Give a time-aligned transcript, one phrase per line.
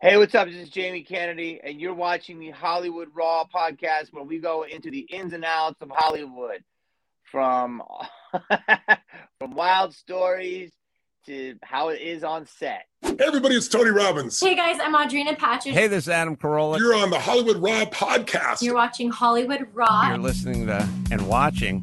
[0.00, 0.46] Hey, what's up?
[0.46, 4.92] This is Jamie Kennedy, and you're watching the Hollywood Raw podcast where we go into
[4.92, 6.62] the ins and outs of Hollywood
[7.24, 7.82] from
[9.40, 10.70] from wild stories
[11.26, 12.84] to how it is on set.
[13.02, 14.38] Hey everybody, it's Tony Robbins.
[14.38, 15.72] Hey guys, I'm Audrina Patridge.
[15.72, 16.78] Hey, this is Adam Carolla.
[16.78, 18.62] You're on the Hollywood Raw podcast.
[18.62, 20.10] You're watching Hollywood Raw.
[20.10, 21.82] You're listening to and watching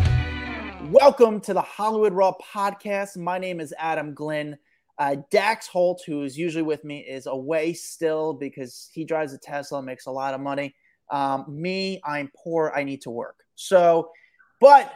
[0.91, 3.15] Welcome to the Hollywood Raw podcast.
[3.15, 4.57] My name is Adam Glyn.
[4.99, 9.37] Uh, Dax Holt, who is usually with me, is away still because he drives a
[9.37, 10.75] Tesla, and makes a lot of money.
[11.09, 12.73] Um, me, I'm poor.
[12.75, 13.37] I need to work.
[13.55, 14.11] So,
[14.59, 14.93] but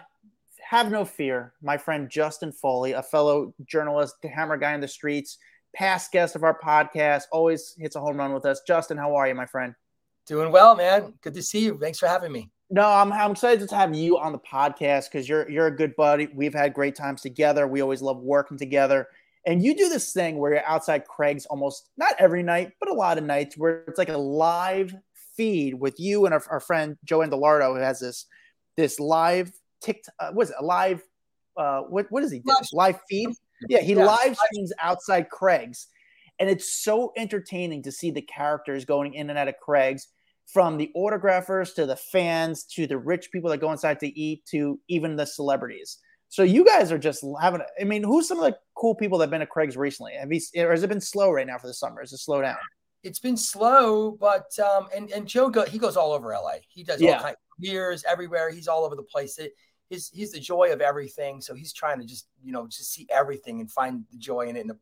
[0.62, 1.54] have no fear.
[1.62, 5.38] My friend Justin Foley, a fellow journalist, hammer guy in the streets,
[5.74, 8.60] past guest of our podcast, always hits a home run with us.
[8.68, 9.74] Justin, how are you, my friend?
[10.28, 11.14] Doing well, man.
[11.22, 11.80] Good to see you.
[11.80, 12.52] Thanks for having me.
[12.70, 15.96] No, I'm, I'm excited to have you on the podcast because you're you're a good
[15.96, 16.28] buddy.
[16.34, 17.68] We've had great times together.
[17.68, 19.08] We always love working together.
[19.46, 22.94] And you do this thing where you're outside Craig's almost not every night, but a
[22.94, 24.96] lot of nights where it's like a live
[25.38, 28.26] feed with you and our, our friend Joe Andelardo who has this
[28.76, 30.16] this live TikTok.
[30.20, 30.56] Uh, what is it?
[30.60, 31.04] A live?
[31.56, 32.42] Uh, what what is he?
[32.44, 33.30] Live, live feed?
[33.70, 34.06] Yeah, he yeah.
[34.06, 35.88] live streams outside Craig's,
[36.40, 40.08] and it's so entertaining to see the characters going in and out of Craig's
[40.48, 44.46] from the autographers to the fans to the rich people that go inside to eat
[44.46, 45.98] to even the celebrities.
[46.30, 47.62] So you guys are just having.
[47.80, 50.14] I mean, who's some of the cool people that've been at Craig's recently?
[50.14, 52.02] Have you, or has it been slow right now for the summer?
[52.02, 52.58] Is it slow down?
[53.04, 56.56] It's been slow, but um, and and Joe go, he goes all over LA.
[56.68, 57.18] He does yeah.
[57.18, 58.50] all kinds of years everywhere.
[58.50, 59.38] He's all over the place.
[59.38, 59.54] It,
[59.90, 61.42] he's he's the joy of everything.
[61.42, 64.56] So he's trying to just you know just see everything and find the joy in
[64.56, 64.78] it and a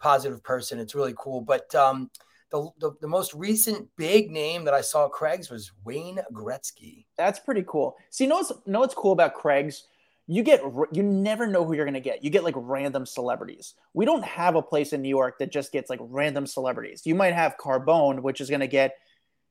[0.00, 0.78] positive person.
[0.80, 1.40] It's really cool.
[1.40, 2.10] But um,
[2.50, 7.04] the, the, the most recent big name that I saw at Craig's was Wayne Gretzky.
[7.16, 7.96] That's pretty cool.
[8.10, 9.84] See, know what's, know what's cool about Craig's?
[10.30, 10.60] You get
[10.92, 12.22] you never know who you're gonna get.
[12.22, 13.74] You get like random celebrities.
[13.94, 17.02] We don't have a place in New York that just gets like random celebrities.
[17.06, 18.96] You might have Carbone, which is gonna get,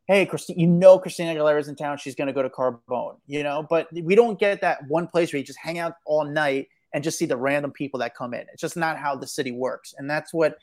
[0.07, 1.97] hey, Christine, you know Christina Aguilera's in town.
[1.97, 3.65] She's gonna go to Carbone, you know.
[3.67, 7.03] But we don't get that one place where you just hang out all night and
[7.03, 8.45] just see the random people that come in.
[8.53, 10.59] It's just not how the city works, and that's what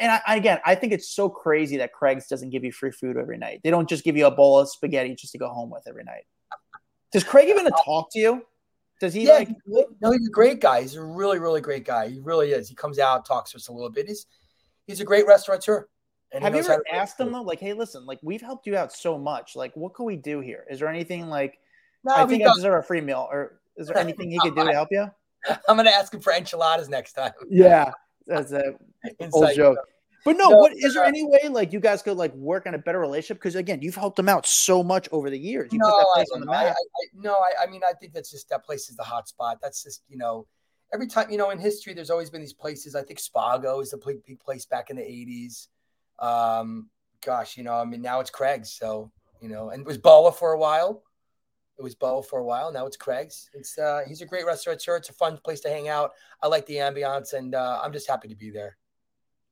[0.00, 3.16] and I, again, I think it's so crazy that Craig's doesn't give you free food
[3.16, 3.60] every night.
[3.62, 6.04] They don't just give you a bowl of spaghetti just to go home with every
[6.04, 6.24] night.
[7.12, 8.46] Does Craig even talk to you?
[9.00, 9.48] Does he yeah, like?
[10.00, 10.82] No, he's a great guy.
[10.82, 12.08] He's a really, really great guy.
[12.08, 12.68] He really is.
[12.68, 14.08] He comes out, talks to us a little bit.
[14.08, 14.26] He's
[14.86, 15.88] he's a great restaurateur.
[16.32, 19.16] Have you ever asked him though, like, hey, listen, like we've helped you out so
[19.16, 19.54] much.
[19.54, 20.64] Like, what can we do here?
[20.70, 21.58] Is there anything like?
[22.02, 23.28] No, I think I deserve a free meal.
[23.30, 25.06] Or is there anything he could do to help you?
[25.68, 27.32] I'm gonna ask him for enchiladas next time.
[27.48, 27.92] Yeah,
[28.26, 28.74] that's a
[29.32, 29.78] old joke.
[30.24, 32.74] But no, no, what is there any way like you guys could like work on
[32.74, 33.36] a better relationship?
[33.36, 35.70] Because again, you've helped them out so much over the years.
[35.70, 36.64] You no, put that place I, on the map.
[36.64, 36.74] I, I,
[37.12, 39.58] no, I, I mean, I think that's just that place is the hot spot.
[39.60, 40.46] That's just you know,
[40.94, 42.94] every time you know in history, there's always been these places.
[42.94, 45.68] I think Spago is a big, big place back in the '80s.
[46.18, 46.88] Um,
[47.22, 48.72] gosh, you know, I mean, now it's Craig's.
[48.72, 49.12] So
[49.42, 51.02] you know, and it was Boa for a while.
[51.78, 52.72] It was Boa for a while.
[52.72, 53.50] Now it's Craig's.
[53.52, 54.96] It's uh, he's a great restaurateur.
[54.96, 56.12] It's a fun place to hang out.
[56.42, 58.76] I like the ambiance, and uh, I'm just happy to be there.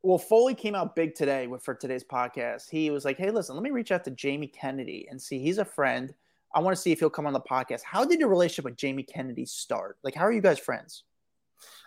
[0.04, 2.70] Well, Foley came out big today with, for today's podcast.
[2.70, 5.38] He was like, "Hey, listen, let me reach out to Jamie Kennedy and see.
[5.40, 6.14] He's a friend.
[6.54, 7.82] I want to see if he'll come on the podcast.
[7.82, 9.96] How did your relationship with Jamie Kennedy start?
[10.04, 11.04] Like, how are you guys friends?"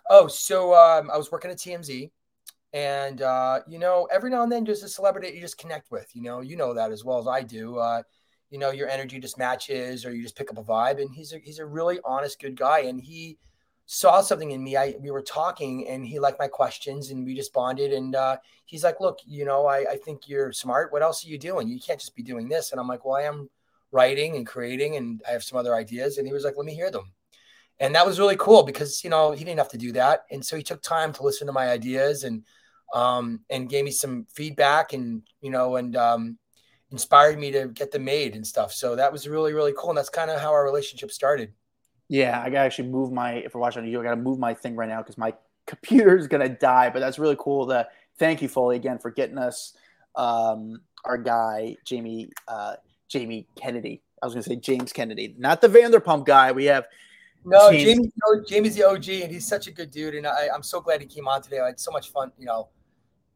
[0.10, 2.12] Oh, so um, I was working at TMZ,
[2.74, 6.10] and uh, you know, every now and then, there's a celebrity you just connect with.
[6.14, 7.78] You know, you know that as well as I do.
[7.78, 8.04] Uh,
[8.50, 11.02] you know your energy just matches or you just pick up a vibe.
[11.02, 12.82] And he's a, he's a really honest good guy.
[12.82, 13.38] And he
[13.86, 14.76] saw something in me.
[14.76, 17.94] I we were talking and he liked my questions and we just bonded.
[17.94, 20.92] And uh, he's like look you know I, I think you're smart.
[20.92, 21.68] What else are you doing?
[21.68, 22.72] You can't just be doing this.
[22.72, 23.50] And i'm like well i am
[23.92, 26.18] writing and creating and i have some other ideas.
[26.18, 27.12] And he was like let me hear them.
[27.80, 30.26] And that was really cool because you know he didn't have to do that.
[30.32, 32.44] And so he took time to listen to my ideas and
[32.94, 36.38] um and gave me some feedback and you know and um
[36.96, 38.72] inspired me to get them made and stuff.
[38.72, 39.90] So that was really, really cool.
[39.90, 41.52] And that's kind of how our relationship started.
[42.08, 44.54] Yeah, I gotta actually move my if we're watching on YouTube, I gotta move my
[44.54, 45.34] thing right now because my
[45.68, 46.90] computer is gonna die.
[46.90, 47.68] But that's really cool.
[47.68, 47.86] To
[48.18, 49.74] thank you, Foley, again for getting us
[50.16, 52.76] um, our guy Jamie uh,
[53.10, 54.02] Jamie Kennedy.
[54.24, 56.54] I was gonna say James Kennedy, not the Vanderpump guy.
[56.54, 56.86] We have
[57.44, 57.84] no James.
[57.84, 58.12] Jamie.
[58.48, 60.16] Jamie's the OG, and he's such a good dude.
[60.16, 61.60] And I, I'm so glad he came on today.
[61.60, 62.32] I had so much fun.
[62.40, 62.70] You know,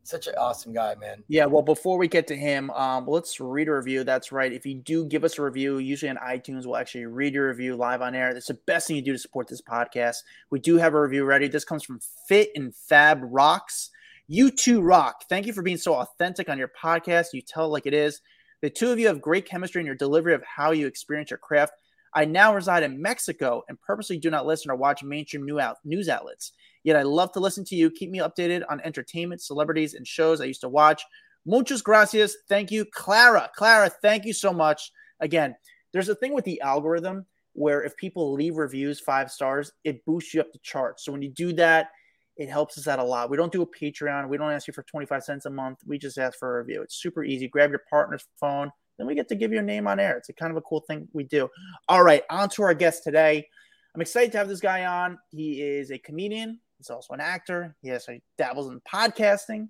[0.10, 1.24] Such an awesome guy, man.
[1.28, 4.04] Yeah, well, before we get to him, um, let's read a review.
[4.04, 4.52] That's right.
[4.52, 7.76] If you do give us a review, usually on iTunes, we'll actually read your review
[7.76, 8.34] live on air.
[8.34, 10.24] That's the best thing you do to support this podcast.
[10.50, 11.48] We do have a review ready.
[11.48, 13.92] This comes from Fit and Fab Rocks.
[14.28, 15.26] You two rock.
[15.30, 17.28] Thank you for being so authentic on your podcast.
[17.34, 18.20] You tell like it is.
[18.64, 21.38] The two of you have great chemistry in your delivery of how you experience your
[21.38, 21.74] craft.
[22.16, 26.54] I now reside in Mexico and purposely do not listen or watch mainstream news outlets.
[26.84, 27.92] Yet I love to listen to you.
[27.92, 31.04] Keep me updated on entertainment, celebrities, and shows I used to watch.
[31.46, 32.36] Muchas gracias.
[32.48, 33.50] Thank you, Clara.
[33.56, 34.92] Clara, thank you so much.
[35.20, 35.56] Again,
[35.94, 40.34] there's a thing with the algorithm where if people leave reviews five stars, it boosts
[40.34, 41.04] you up the charts.
[41.04, 41.90] So when you do that,
[42.38, 43.30] it helps us out a lot.
[43.30, 44.30] We don't do a Patreon.
[44.30, 45.80] We don't ask you for 25 cents a month.
[45.86, 46.82] We just ask for a review.
[46.84, 47.50] It's super easy.
[47.50, 50.18] Grab your partner's phone, then we get to give you a name on air.
[50.18, 51.50] It's a kind of a cool thing we do.
[51.88, 53.48] All right, on to our guest today.
[53.96, 55.18] I'm excited to have this guy on.
[55.32, 56.60] He is a comedian.
[56.80, 57.76] He's also an actor.
[57.82, 59.68] He has he dabbles in podcasting.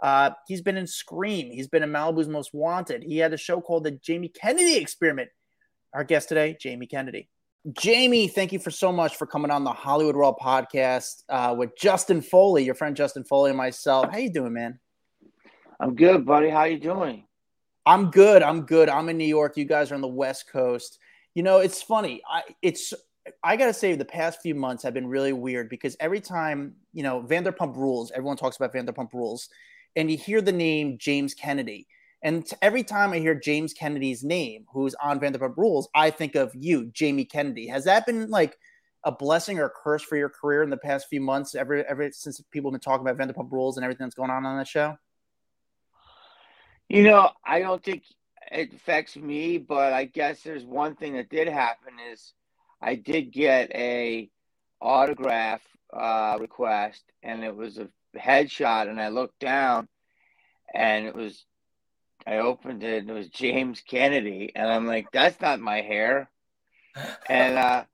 [0.00, 1.50] Uh, he's been in Scream.
[1.50, 3.02] He's been in Malibu's Most Wanted.
[3.02, 5.30] He had a show called The Jamie Kennedy Experiment.
[5.94, 7.28] Our guest today, Jamie Kennedy.
[7.72, 11.76] Jamie, thank you for so much for coming on the Hollywood Raw podcast uh, with
[11.76, 14.10] Justin Foley, your friend Justin Foley, and myself.
[14.10, 14.78] How you doing, man?
[15.80, 16.50] I'm good, buddy.
[16.50, 17.24] How you doing?
[17.86, 18.42] I'm good.
[18.42, 18.88] I'm good.
[18.88, 19.56] I'm in New York.
[19.56, 20.98] You guys are on the West Coast.
[21.34, 22.20] You know, it's funny.
[22.28, 22.94] I it's
[23.42, 27.02] I gotta say the past few months have been really weird because every time you
[27.02, 29.48] know Vanderpump Rules, everyone talks about Vanderpump Rules,
[29.96, 31.86] and you hear the name James Kennedy,
[32.22, 36.52] and every time I hear James Kennedy's name, who's on Vanderpump Rules, I think of
[36.54, 37.68] you, Jamie Kennedy.
[37.68, 38.58] Has that been like
[39.04, 41.54] a blessing or a curse for your career in the past few months?
[41.54, 44.44] Ever, ever since people have been talking about Vanderpump Rules and everything that's going on
[44.44, 44.98] on that show?
[46.88, 48.02] You know, I don't think
[48.50, 52.32] it affects me, but I guess there's one thing that did happen is
[52.80, 54.30] I did get a
[54.80, 59.88] autograph uh, request, and it was a headshot, and I looked down,
[60.74, 61.44] and it was
[62.26, 66.30] I opened it, and it was James Kennedy, and I'm like, that's not my hair,
[67.28, 67.84] and uh,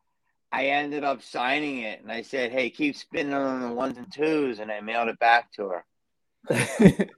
[0.51, 4.13] I ended up signing it, and I said, hey, keep spinning on the ones and
[4.13, 5.85] twos, and I mailed it back to her.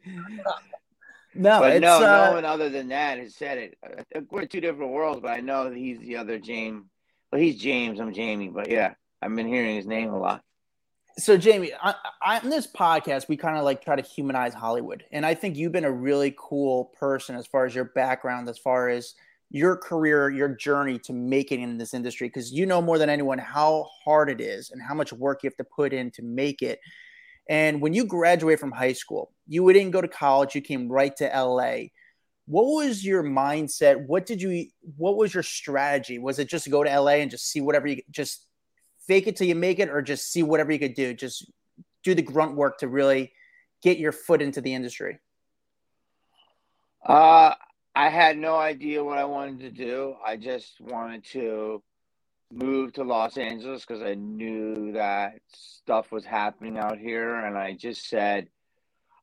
[1.34, 2.26] no, but no, uh...
[2.28, 4.28] no one other than that has said it.
[4.30, 6.84] We're two different worlds, but I know he's the other James
[7.30, 8.00] but he's James.
[8.00, 8.48] I'm Jamie.
[8.48, 10.42] But yeah, I've been hearing his name a lot.
[11.18, 15.04] So Jamie, I, I, on this podcast, we kind of like try to humanize Hollywood,
[15.12, 18.58] and I think you've been a really cool person as far as your background, as
[18.58, 19.14] far as
[19.48, 23.38] your career, your journey to making in this industry, because you know more than anyone
[23.38, 26.60] how hard it is and how much work you have to put in to make
[26.60, 26.80] it.
[27.48, 31.16] And when you graduated from high school, you didn't go to college; you came right
[31.16, 31.86] to LA
[32.46, 34.06] what was your mindset?
[34.06, 34.66] What did you
[34.96, 36.18] what was your strategy?
[36.18, 38.46] Was it just to go to la and just see whatever you just
[39.06, 41.12] fake it till you make it or just see whatever you could do?
[41.12, 41.50] Just
[42.04, 43.32] do the grunt work to really
[43.82, 45.18] get your foot into the industry.
[47.04, 47.54] Uh
[47.94, 50.14] i had no idea what i wanted to do.
[50.24, 51.82] I just wanted to
[52.52, 57.72] move to los angeles because i knew that stuff was happening out here and i
[57.72, 58.46] just said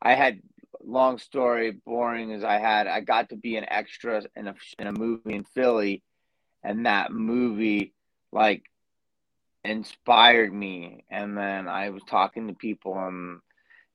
[0.01, 0.41] i had
[0.85, 4.87] long story, boring as I had, I got to be an extra in a in
[4.87, 6.03] a movie in Philly,
[6.63, 7.93] and that movie
[8.31, 8.63] like
[9.63, 11.05] inspired me.
[11.09, 13.39] And then I was talking to people, and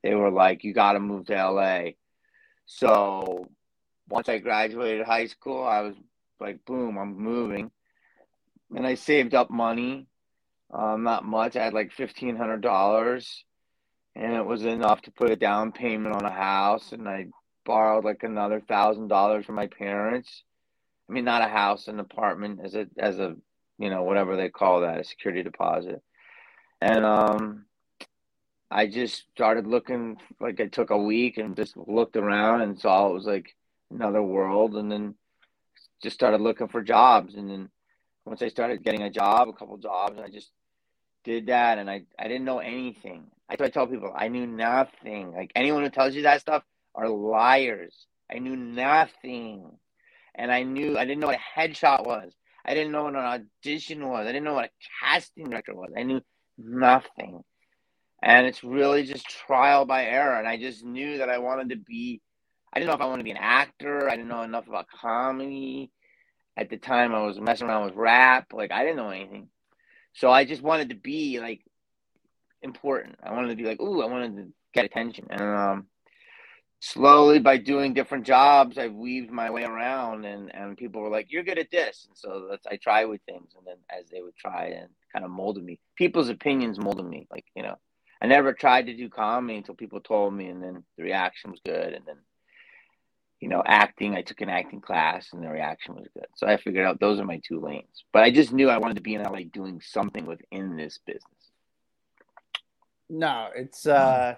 [0.02, 1.92] they were like, "You got to move to LA."
[2.66, 3.48] So
[4.08, 5.94] once I graduated high school, I was
[6.40, 7.70] like, "Boom, I'm moving,"
[8.74, 10.06] and I saved up money.
[10.70, 11.56] Um, not much.
[11.56, 13.44] I had like fifteen hundred dollars
[14.14, 17.26] and it was enough to put a down payment on a house and i
[17.68, 20.42] borrowed like another thousand dollars from my parents.
[21.08, 23.36] I mean not a house an apartment as a as a
[23.78, 26.02] you know whatever they call that a security deposit.
[26.80, 27.66] And um
[28.70, 33.08] i just started looking like i took a week and just looked around and saw
[33.08, 33.54] it was like
[33.90, 35.14] another world and then
[36.02, 37.34] just started looking for jobs.
[37.34, 37.68] And then
[38.24, 40.50] once i started getting a job a couple jobs i just
[41.24, 45.32] did that and i i didn't know anything I tell people I knew nothing.
[45.32, 46.62] Like anyone who tells you that stuff
[46.94, 47.94] are liars.
[48.30, 49.78] I knew nothing.
[50.34, 52.32] And I knew I didn't know what a headshot was.
[52.64, 54.26] I didn't know what an audition was.
[54.26, 54.70] I didn't know what a
[55.00, 55.90] casting director was.
[55.96, 56.20] I knew
[56.58, 57.42] nothing.
[58.22, 60.38] And it's really just trial by error.
[60.38, 62.20] And I just knew that I wanted to be
[62.70, 64.08] I didn't know if I wanted to be an actor.
[64.10, 65.90] I didn't know enough about comedy.
[66.54, 68.52] At the time I was messing around with rap.
[68.52, 69.48] Like I didn't know anything.
[70.14, 71.60] So I just wanted to be like
[72.62, 73.16] important.
[73.22, 75.26] I wanted to be like, ooh, I wanted to get attention.
[75.30, 75.86] And um,
[76.80, 81.26] slowly by doing different jobs, I weaved my way around and, and people were like,
[81.30, 82.06] you're good at this.
[82.08, 83.52] And so that's, I try with things.
[83.56, 87.26] And then as they would try and kind of molded me, people's opinions molded me.
[87.30, 87.76] Like, you know,
[88.20, 91.60] I never tried to do comedy until people told me, and then the reaction was
[91.64, 92.16] good, and then
[93.40, 94.14] you know, acting.
[94.14, 96.26] I took an acting class, and the reaction was good.
[96.34, 98.04] So I figured out those are my two lanes.
[98.12, 101.24] But I just knew I wanted to be in LA doing something within this business.
[103.08, 104.34] No, it's uh,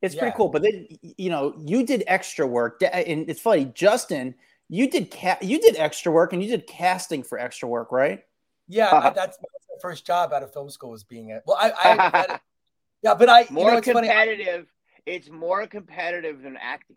[0.00, 0.20] it's Yeah.
[0.22, 0.48] pretty cool.
[0.48, 4.34] But then you know, you did extra work, and it's funny, Justin.
[4.68, 8.24] You did ca- you did extra work, and you did casting for extra work, right?
[8.66, 11.58] Yeah, I, that's my first job out of film school was being a well.
[11.60, 12.38] I, I
[13.02, 14.08] yeah, but I you more know, it's funny.
[14.08, 14.68] competitive.
[15.04, 16.96] It's more competitive than acting.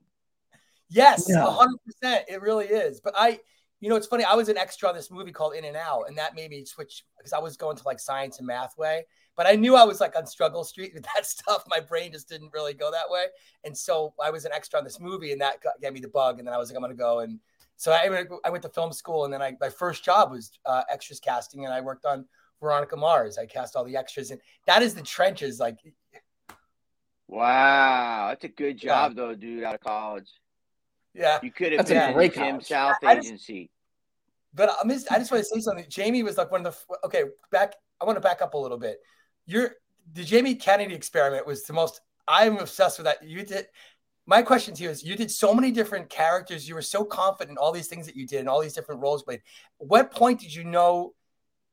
[0.89, 1.46] Yes, Yeah.
[1.50, 2.25] hundred percent.
[2.27, 3.01] It really is.
[3.01, 3.39] But I,
[3.79, 4.24] you know, it's funny.
[4.24, 6.65] I was an extra on this movie called In and Out, and that made me
[6.65, 9.06] switch because I was going to like science and math way.
[9.36, 11.63] But I knew I was like on struggle street with that stuff.
[11.67, 13.25] My brain just didn't really go that way,
[13.63, 16.08] and so I was an extra on this movie, and that got, gave me the
[16.10, 16.39] bug.
[16.39, 17.39] And then I was like, I'm gonna go and
[17.79, 20.51] so I went, I went to film school, and then I my first job was
[20.65, 22.25] uh, extras casting, and I worked on
[22.60, 23.38] Veronica Mars.
[23.38, 25.60] I cast all the extras, and that is the trenches.
[25.60, 25.77] Like,
[27.27, 29.63] Wow, that's a good job though, dude.
[29.63, 30.32] Out of college,
[31.17, 31.39] yeah.
[31.41, 32.65] you could have That's a been great Jim college.
[32.67, 33.69] South I just- agency.
[34.53, 35.86] But I just, I just want to say something.
[35.88, 37.25] Jamie was like one of the okay.
[37.51, 39.00] Back, I want to back up a little bit.
[39.45, 39.71] Your
[40.13, 42.01] the Jamie Kennedy experiment was the most.
[42.27, 43.24] I'm obsessed with that.
[43.24, 43.67] You did.
[44.25, 46.67] My question to you is: You did so many different characters.
[46.67, 49.01] You were so confident in all these things that you did and all these different
[49.01, 49.41] roles played.
[49.77, 51.13] What point did you know?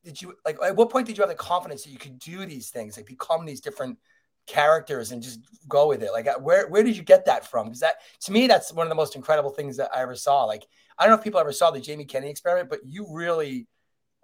[0.05, 0.59] Did you like?
[0.63, 3.07] At what point did you have the confidence that you could do these things, like
[3.07, 3.99] become these different
[4.47, 6.13] characters and just go with it?
[6.13, 7.67] Like, where where did you get that from?
[7.67, 10.45] Because that to me, that's one of the most incredible things that I ever saw.
[10.45, 10.67] Like,
[10.99, 13.67] I don't know if people ever saw the Jamie Kennedy experiment, but you really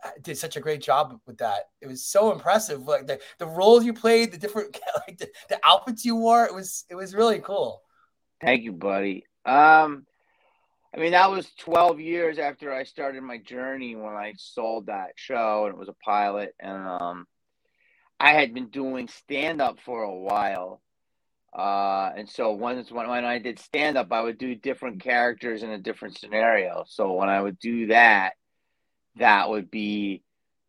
[0.05, 1.65] uh, did such a great job with that.
[1.81, 2.83] It was so impressive.
[2.83, 6.55] Like the, the roles you played, the different like the, the outfits you wore, it
[6.55, 7.83] was it was really cool.
[8.41, 9.27] Thank you, buddy.
[9.45, 10.07] Um,
[10.95, 15.11] I mean, that was 12 years after I started my journey when I sold that
[15.17, 16.55] show, and it was a pilot.
[16.59, 17.27] And um,
[18.21, 20.83] I had been doing stand up for a while.
[21.57, 25.63] Uh, and so once when, when I did stand up, I would do different characters
[25.63, 26.85] in a different scenario.
[26.87, 28.35] So when I would do that,
[29.17, 30.23] that would be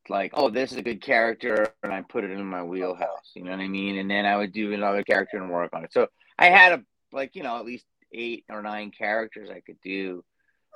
[0.10, 3.32] like, oh, this is a good character, and I put it in my wheelhouse.
[3.36, 3.98] You know what I mean?
[3.98, 5.94] And then I would do another character and work on it.
[5.94, 6.08] So
[6.40, 10.24] I had a like you know at least eight or nine characters I could do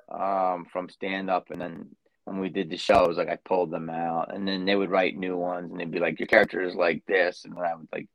[0.10, 3.90] um, from stand up, and then when we did the shows, like I pulled them
[3.90, 6.76] out, and then they would write new ones, and they'd be like, your character is
[6.76, 8.08] like this, and then I would like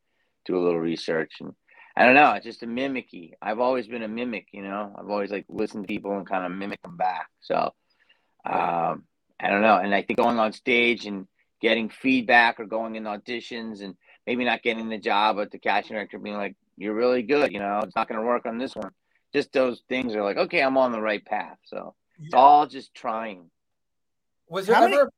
[0.45, 1.55] do a little research, and
[1.97, 3.33] I don't know, it's just a mimicky.
[3.41, 4.95] I've always been a mimic, you know.
[4.97, 7.29] I've always like listened to people and kind of mimic them back.
[7.41, 7.73] So
[8.45, 9.05] um,
[9.39, 11.27] I don't know, and I think going on stage and
[11.61, 13.95] getting feedback or going in auditions and
[14.27, 17.59] maybe not getting the job, but the casting director being like, "You're really good," you
[17.59, 18.91] know, it's not going to work on this one.
[19.33, 21.59] Just those things are like, okay, I'm on the right path.
[21.65, 23.51] So it's all just trying.
[24.51, 25.11] Was there How many- ever?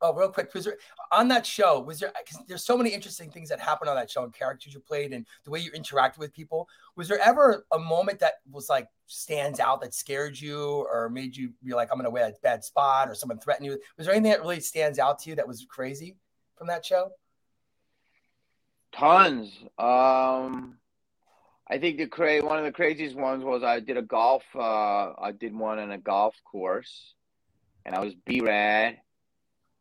[0.00, 0.78] Oh, real quick, was there
[1.10, 1.80] on that show?
[1.80, 2.12] Was there?
[2.24, 5.12] Because there's so many interesting things that happened on that show, and characters you played,
[5.12, 6.68] and the way you interacted with people.
[6.94, 11.36] Was there ever a moment that was like stands out that scared you, or made
[11.36, 13.80] you be like, "I'm in to wear a bad spot," or someone threatened you?
[13.96, 16.16] Was there anything that really stands out to you that was crazy
[16.56, 17.10] from that show?
[18.92, 19.50] Tons.
[19.78, 20.78] Um,
[21.68, 24.44] I think the cra- one of the craziest ones was I did a golf.
[24.54, 27.14] Uh, I did one in a golf course,
[27.84, 28.98] and I was B Rad,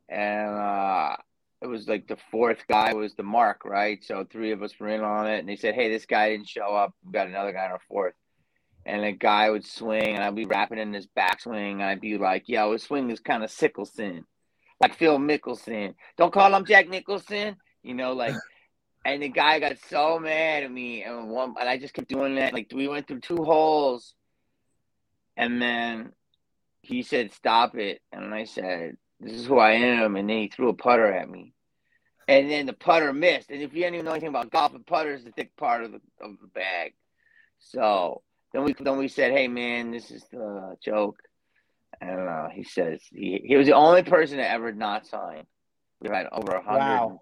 [0.09, 1.15] and uh,
[1.61, 4.03] it was like the fourth guy was the mark, right?
[4.03, 6.47] So three of us were in on it, and they said, "Hey, this guy didn't
[6.49, 6.93] show up.
[7.03, 8.13] We got another guy in our fourth.
[8.85, 12.17] And the guy would swing, and I'd be rapping in his backswing, and I'd be
[12.17, 14.23] like, "Yo, his swing is kind of Sickelson,
[14.79, 15.95] like Phil Mickelson.
[16.17, 18.35] Don't call him Jack Nicholson, you know, like."
[19.05, 22.35] And the guy got so mad at me, and one, and I just kept doing
[22.35, 22.53] that.
[22.53, 24.13] Like we went through two holes,
[25.37, 26.11] and then
[26.87, 30.47] he said, "Stop it," and I said, "This is who I am," and then he
[30.47, 31.53] threw a putter at me,
[32.27, 33.49] and then the putter missed.
[33.49, 35.83] And if you don't even know anything about golf, a putter is the thick part
[35.83, 36.93] of the of the bag.
[37.59, 38.21] So
[38.53, 41.19] then we then we said, "Hey man, this is the joke,"
[42.01, 45.47] and uh, he says he, he was the only person that ever not signed.
[45.99, 46.79] We had over a hundred.
[46.79, 47.21] Wow.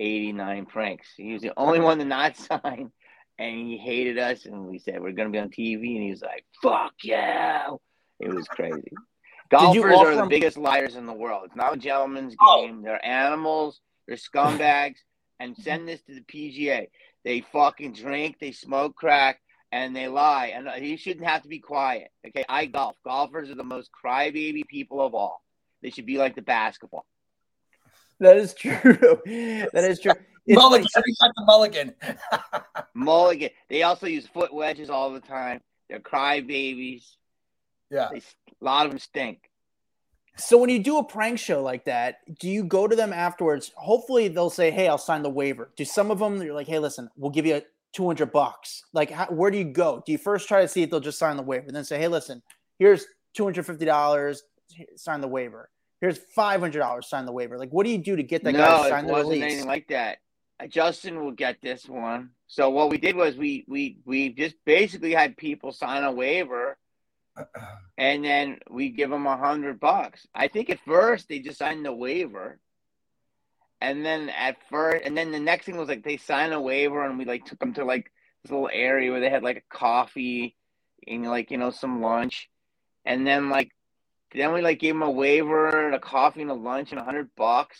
[0.00, 1.08] 89 pranks.
[1.16, 2.90] He was the only one to not sign,
[3.38, 4.46] and he hated us.
[4.46, 7.68] And we said we're gonna be on TV, and he was like, "Fuck yeah!"
[8.22, 8.92] It was crazy.
[9.50, 11.42] Golfers are the biggest liars in the world.
[11.46, 12.62] It's not a gentleman's Oh.
[12.66, 12.82] game.
[12.82, 13.80] They're animals.
[14.06, 14.96] They're scumbags.
[15.40, 15.62] and mm-hmm.
[15.62, 16.86] send this to the PGA.
[17.24, 18.36] They fucking drink.
[18.40, 19.40] They smoke crack.
[19.72, 22.08] And they lie, and uh, you shouldn't have to be quiet.
[22.26, 22.94] Okay, I golf.
[23.06, 25.42] Golfers are the most crybaby people of all.
[25.80, 27.06] They should be like the basketball.
[28.20, 28.72] That is true.
[29.72, 30.12] that is true.
[30.44, 31.02] It's mulligan, funny.
[31.02, 31.94] every time the mulligan.
[32.94, 33.50] Mulligan.
[33.70, 35.60] They also use foot wedges all the time.
[35.88, 37.04] They're crybabies.
[37.92, 39.50] Yeah, They, a lot of them stink.
[40.36, 43.70] So when you do a prank show like that, do you go to them afterwards?
[43.76, 46.78] Hopefully they'll say, "Hey, I'll sign the waiver." Do some of them you're like, "Hey,
[46.78, 50.02] listen, we'll give you a 200 bucks." Like how, where do you go?
[50.04, 52.08] Do you first try to see if they'll just sign the waiver, then say, "Hey,
[52.08, 52.42] listen,
[52.78, 53.04] here's
[53.36, 54.42] $250,
[54.96, 55.68] sign the waiver.
[56.00, 58.82] Here's $500, sign the waiver." Like what do you do to get that no, guy
[58.84, 59.44] to sign it the wasn't release?
[59.44, 60.18] anything like that.
[60.58, 62.30] Uh, Justin will get this one.
[62.46, 66.78] So what we did was we we we just basically had people sign a waiver,
[67.98, 70.26] and then we give them a hundred bucks.
[70.34, 72.58] I think at first they just signed the waiver,
[73.80, 77.04] and then at first, and then the next thing was like they signed a waiver,
[77.04, 78.10] and we like took them to like
[78.42, 80.56] this little area where they had like a coffee
[81.06, 82.48] and like you know some lunch,
[83.04, 83.70] and then like
[84.34, 87.04] then we like gave them a waiver and a coffee and a lunch and a
[87.04, 87.78] hundred bucks.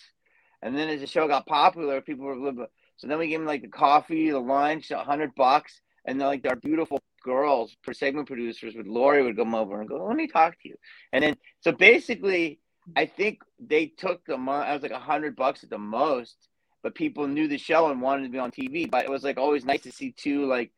[0.63, 2.69] And then as the show got popular, people were.
[2.97, 6.29] So then we gave them like the coffee, the lunch, a hundred bucks, and then
[6.29, 10.17] like our beautiful girls, per segment producers, with Lori would come over and go, "Let
[10.17, 10.77] me talk to you."
[11.13, 12.61] And then so basically,
[12.97, 14.67] I think they took the money.
[14.69, 16.49] I was like a hundred bucks at the most,
[16.83, 18.91] but people knew the show and wanted to be on TV.
[18.91, 20.73] But it was like always nice to see two like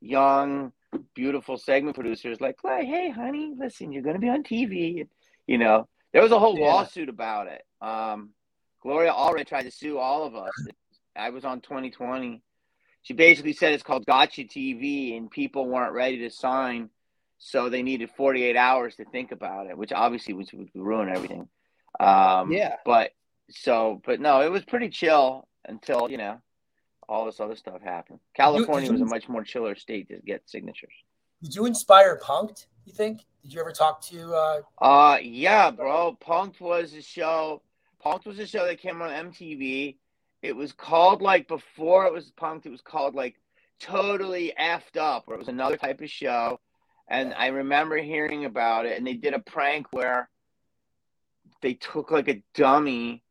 [0.00, 0.72] young,
[1.14, 5.06] beautiful segment producers like, like "Hey, honey, listen, you're gonna be on TV."
[5.46, 6.66] You know, there was a whole Yeah.
[6.66, 7.64] lawsuit about it.
[7.80, 8.30] Um,
[8.82, 10.52] Gloria Allred tried to sue all of us.
[11.16, 12.42] I was on 2020.
[13.02, 16.90] She basically said it's called Gotcha TV, and people weren't ready to sign,
[17.38, 21.48] so they needed 48 hours to think about it, which obviously would, would ruin everything.
[21.98, 22.76] Um, Yeah.
[22.84, 23.12] But
[23.50, 26.40] so, but no, it was pretty chill until you know
[27.08, 28.20] all this other stuff happened.
[28.34, 30.92] California you- was a much more chiller state to get signatures.
[31.42, 32.66] Did you inspire Punk'd?
[32.84, 33.24] You think?
[33.42, 34.34] Did you ever talk to?
[34.34, 36.16] uh Uh, yeah, bro.
[36.20, 37.62] Punk'd was a show.
[38.02, 39.96] Punk'd was a show that came on MTV.
[40.42, 42.66] It was called like before it was Punk'd.
[42.66, 43.36] It was called like
[43.80, 46.60] Totally effed up, or it was another type of show.
[47.08, 50.28] And I remember hearing about it, and they did a prank where
[51.62, 53.22] they took like a dummy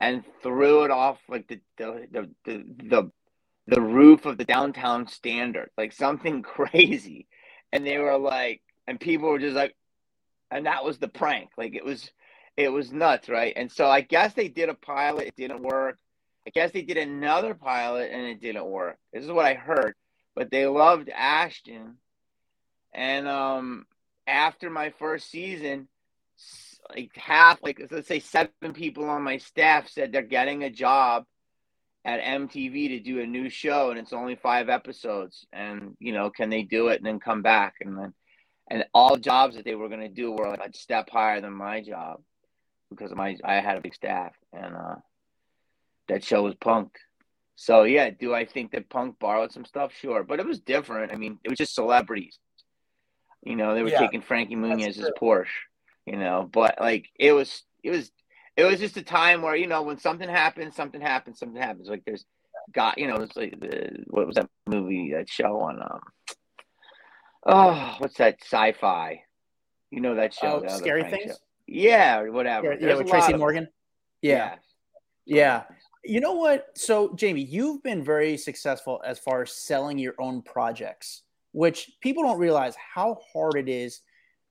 [0.00, 3.10] and threw it off like the the the the, the,
[3.66, 7.26] the roof of the downtown standard, like something crazy.
[7.72, 9.74] And they were like, and people were just like,
[10.52, 11.50] and that was the prank.
[11.58, 12.08] Like it was,
[12.56, 13.52] it was nuts, right?
[13.56, 15.98] And so I guess they did a pilot, it didn't work.
[16.46, 18.98] I guess they did another pilot and it didn't work.
[19.12, 19.94] This is what I heard.
[20.34, 21.96] But they loved Ashton.
[22.94, 23.86] And um
[24.26, 25.88] after my first season,
[26.94, 31.24] like half, like let's say seven people on my staff said they're getting a job
[32.04, 35.46] at MTV to do a new show and it's only five episodes.
[35.52, 37.74] And, you know, can they do it and then come back?
[37.80, 38.14] And then
[38.70, 41.52] and all jobs that they were going to do were like a step higher than
[41.52, 42.20] my job
[42.90, 44.94] because my I had a big staff and uh
[46.08, 46.98] that show was Punk.
[47.56, 49.92] So yeah, do I think that Punk borrowed some stuff?
[49.94, 51.12] Sure, but it was different.
[51.12, 52.38] I mean, it was just celebrities.
[53.42, 55.10] You know, they were Yeah, taking Frankie Muniz's.
[55.20, 55.46] Porsche.
[56.04, 58.12] You know, but like it was, it was,
[58.56, 61.88] it was just a time where you know when something happens, something happens, something happens.
[61.88, 62.24] Like there's
[62.72, 66.00] got you know, it's like the what was that movie that show on um
[67.46, 69.22] oh what's that sci-fi?
[69.90, 70.62] You know that show?
[70.64, 71.32] Oh, scary things.
[71.32, 71.36] show.
[71.66, 72.74] Yeah, whatever.
[72.74, 73.68] Yeah, yeah, with Tracy of- Morgan.
[74.22, 74.56] Yeah.
[75.24, 75.64] Yeah.
[76.08, 76.66] You know what?
[76.74, 82.22] So, Jamie, you've been very successful as far as selling your own projects, which people
[82.22, 84.00] don't realize how hard it is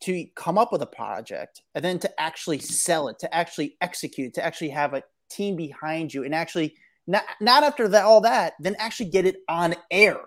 [0.01, 4.33] to come up with a project and then to actually sell it, to actually execute,
[4.33, 6.75] to actually have a team behind you, and actually
[7.07, 10.17] not not after that all that, then actually get it on air.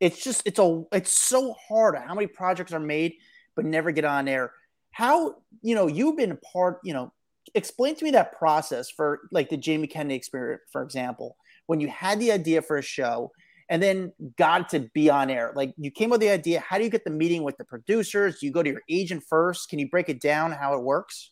[0.00, 1.96] It's just it's a it's so hard.
[1.96, 3.14] How many projects are made
[3.54, 4.52] but never get on air?
[4.90, 7.12] How you know you've been a part, you know,
[7.54, 11.36] explain to me that process for like the Jamie Kennedy experience, for example,
[11.66, 13.30] when you had the idea for a show
[13.68, 15.52] and then got to be on air.
[15.54, 16.60] Like you came with the idea.
[16.60, 18.40] How do you get the meeting with the producers?
[18.40, 19.68] Do you go to your agent first?
[19.68, 21.30] Can you break it down how it works?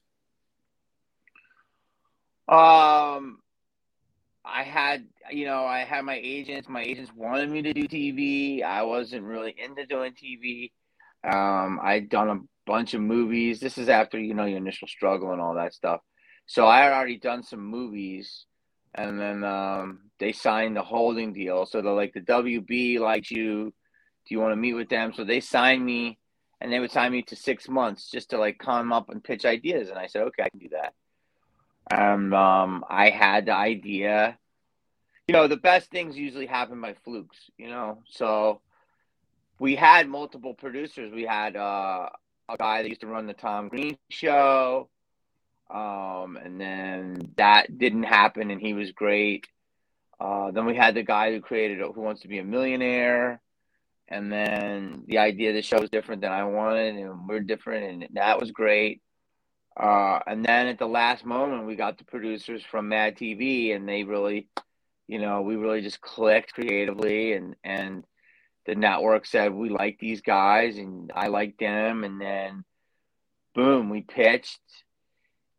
[2.49, 3.39] Um,
[4.45, 6.69] I had, you know, I had my agents.
[6.69, 8.63] My agents wanted me to do TV.
[8.63, 10.71] I wasn't really into doing TV.
[11.23, 13.61] Um, I'd done a bunch of movies.
[13.61, 16.01] This is after, you know, your initial struggle and all that stuff.
[16.51, 18.47] So I had already done some movies,
[18.95, 21.65] and then um, they signed the holding deal.
[21.65, 23.73] So they're like, the WB likes you.
[24.27, 25.13] Do you want to meet with them?
[25.15, 26.19] So they signed me,
[26.61, 29.45] and they would sign me to six months just to like come up and pitch
[29.45, 29.91] ideas.
[29.91, 30.93] And I said, okay, I can do that
[31.91, 34.39] and um, I had the idea.
[35.29, 37.39] You know, the best things usually happen by flukes.
[37.59, 38.61] You know, so
[39.59, 41.13] we had multiple producers.
[41.13, 42.09] We had uh,
[42.49, 44.89] a guy that used to run the Tom Green show,
[45.73, 49.47] um, and then that didn't happen, and he was great.
[50.19, 53.41] Uh, then we had the guy who created Who Wants to Be a Millionaire,
[54.09, 58.05] and then the idea of the show was different than I wanted, and we're different,
[58.05, 59.01] and that was great.
[59.79, 63.89] Uh, and then at the last moment, we got the producers from Mad TV, and
[63.89, 64.49] they really,
[65.07, 68.05] you know, we really just clicked creatively, and and
[68.67, 72.65] the network said we like these guys, and I like them, and then
[73.55, 74.61] boom, we pitched,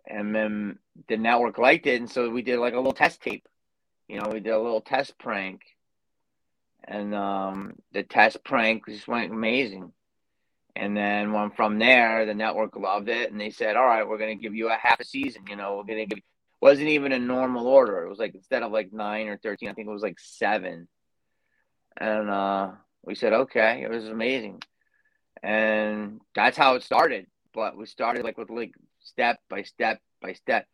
[0.08, 3.48] and then the network liked it, and so we did like a little test tape.
[4.08, 5.62] You know, we did a little test prank,
[6.84, 9.94] and um, the test prank just went amazing.
[10.76, 14.18] And then when from there, the network loved it, and they said, "All right, we're
[14.18, 15.44] going to give you a half a season.
[15.50, 18.04] You know, we're going to give." It wasn't even a normal order.
[18.04, 20.88] It was like instead of like nine or thirteen, I think it was like seven.
[21.98, 22.72] And uh,
[23.04, 24.62] we said, "Okay." It was amazing,
[25.44, 27.28] and that's how it started.
[27.54, 28.74] But we started like with like
[29.12, 30.66] step by step by step.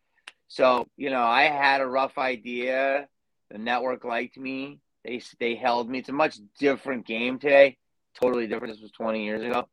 [0.48, 3.08] So you know, I had a rough idea.
[3.50, 4.80] The network liked me.
[5.04, 5.98] They they held me.
[5.98, 7.76] It's a much different game today.
[8.20, 8.74] Totally different.
[8.74, 9.68] This was 20 years ago.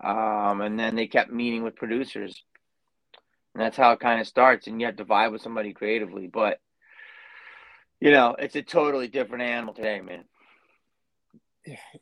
[0.00, 2.42] Um, and then they kept meeting with producers.
[3.54, 4.66] And that's how it kind of starts.
[4.66, 6.28] And you have to vibe with somebody creatively.
[6.28, 6.60] But,
[8.00, 10.24] you know, it's a totally different animal today, man.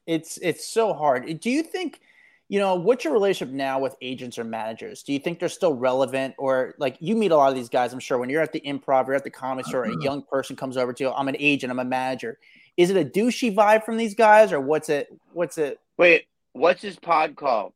[0.07, 1.40] It's it's so hard.
[1.40, 2.01] Do you think,
[2.48, 5.02] you know, what's your relationship now with agents or managers?
[5.02, 7.92] Do you think they're still relevant, or like you meet a lot of these guys?
[7.92, 10.00] I'm sure when you're at the improv, you're at the comedy store, a mm-hmm.
[10.00, 11.11] young person comes over to you.
[11.11, 11.72] I'm an agent.
[11.72, 12.38] I'm a manager.
[12.76, 15.09] Is it a douchey vibe from these guys, or what's it?
[15.32, 15.80] What's it?
[15.96, 17.72] Wait, what's this pod called?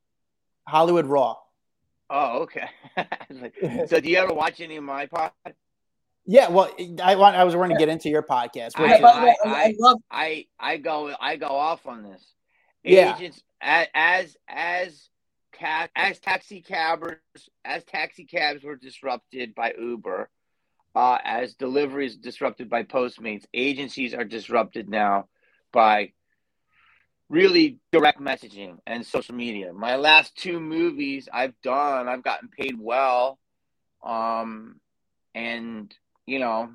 [0.69, 1.37] Hollywood Raw.
[2.09, 2.69] Oh, okay.
[3.89, 5.33] so, do you ever watch any of my pod?
[6.27, 6.71] Yeah, well,
[7.03, 7.35] I want.
[7.35, 8.73] I was going to get into your podcast.
[8.77, 12.25] I, Which, I, I I, love- I, I go I go off on this.
[12.85, 13.17] Yeah.
[13.17, 15.09] Agents as as
[15.59, 17.19] ta- as taxi cabbers
[17.65, 20.29] as taxi cabs were disrupted by Uber,
[20.95, 25.29] uh, as deliveries disrupted by Postmates, agencies are disrupted now
[25.73, 26.13] by
[27.29, 29.73] really direct messaging and social media.
[29.73, 33.39] My last two movies I've done, I've gotten paid well,
[34.03, 34.81] um,
[35.35, 35.95] and
[36.27, 36.71] you know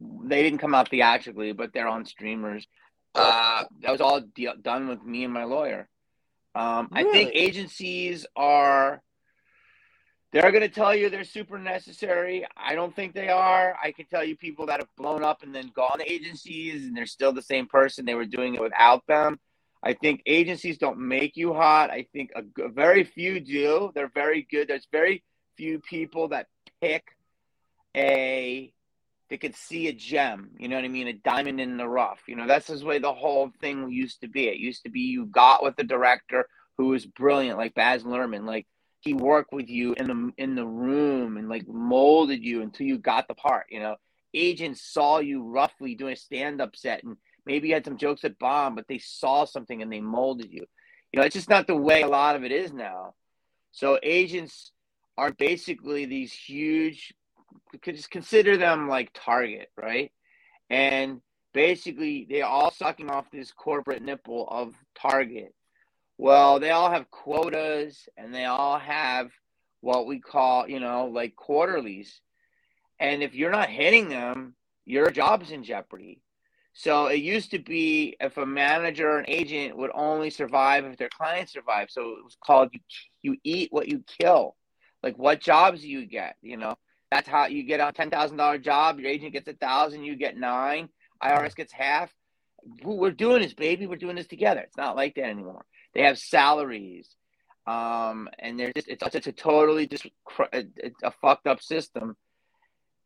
[0.00, 2.66] they didn't come out theatrically, but they're on streamers.
[3.14, 5.88] Uh, that was all de- done with me and my lawyer.
[6.54, 9.02] Um, I think agencies are.
[10.32, 12.44] They're going to tell you they're super necessary.
[12.56, 13.76] I don't think they are.
[13.80, 16.96] I can tell you people that have blown up and then gone to agencies and
[16.96, 18.04] they're still the same person.
[18.04, 19.38] They were doing it without them.
[19.80, 21.90] I think agencies don't make you hot.
[21.90, 23.92] I think a, g- very few do.
[23.94, 24.66] They're very good.
[24.66, 25.22] There's very
[25.56, 26.48] few people that
[26.80, 27.04] pick
[27.96, 28.72] a
[29.30, 30.50] they could see a gem.
[30.58, 31.08] You know what I mean?
[31.08, 32.20] A diamond in the rough.
[32.26, 34.48] You know that's the way the whole thing used to be.
[34.48, 38.46] It used to be you got with the director who was brilliant, like Baz Luhrmann.
[38.46, 38.66] Like
[39.00, 42.98] he worked with you in the in the room and like molded you until you
[42.98, 43.66] got the part.
[43.70, 43.96] You know,
[44.32, 48.22] agents saw you roughly doing a stand up set and maybe you had some jokes
[48.22, 50.66] that bombed, but they saw something and they molded you.
[51.12, 53.14] You know, it's just not the way a lot of it is now.
[53.72, 54.72] So agents
[55.16, 57.14] are basically these huge
[57.82, 60.12] just consider them like Target, right?
[60.70, 61.20] And
[61.52, 65.54] basically they're all sucking off this corporate nipple of Target.
[66.18, 69.30] Well, they all have quotas and they all have
[69.80, 72.20] what we call, you know, like quarterlies.
[73.00, 76.22] And if you're not hitting them, your job's in jeopardy.
[76.74, 80.96] So it used to be if a manager or an agent would only survive if
[80.96, 81.92] their client survived.
[81.92, 82.80] So it was called you
[83.22, 84.56] you eat what you kill.
[85.02, 86.36] Like what jobs you get?
[86.42, 86.74] You know,
[87.14, 88.98] that's how you get a ten thousand dollar job.
[88.98, 90.88] Your agent gets a thousand, you get nine.
[91.22, 92.12] IRS gets half.
[92.82, 93.86] We're doing this, baby.
[93.86, 94.60] We're doing this together.
[94.60, 95.64] It's not like that anymore.
[95.94, 97.08] They have salaries,
[97.68, 102.16] um, and they're just it's, it's a totally just cr- a fucked up system.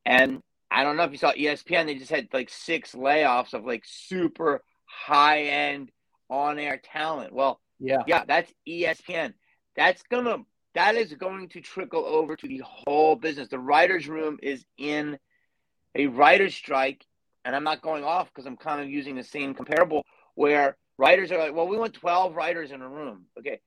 [0.07, 1.85] And I don't know if you saw ESPN.
[1.85, 5.91] They just had like six layoffs of like super high end
[6.31, 7.35] on air talent.
[7.35, 8.05] Well, Yeah.
[8.07, 9.35] yeah, that's ESPN.
[9.77, 10.39] That's gonna
[10.75, 13.49] that is going to trickle over to the whole business.
[13.49, 15.19] The writers' room is in
[15.95, 17.05] a writer's strike,
[17.45, 20.05] and I'm not going off because I'm kind of using the same comparable
[20.35, 23.27] where writers are like, well, we want 12 writers in a room.
[23.39, 23.61] Okay.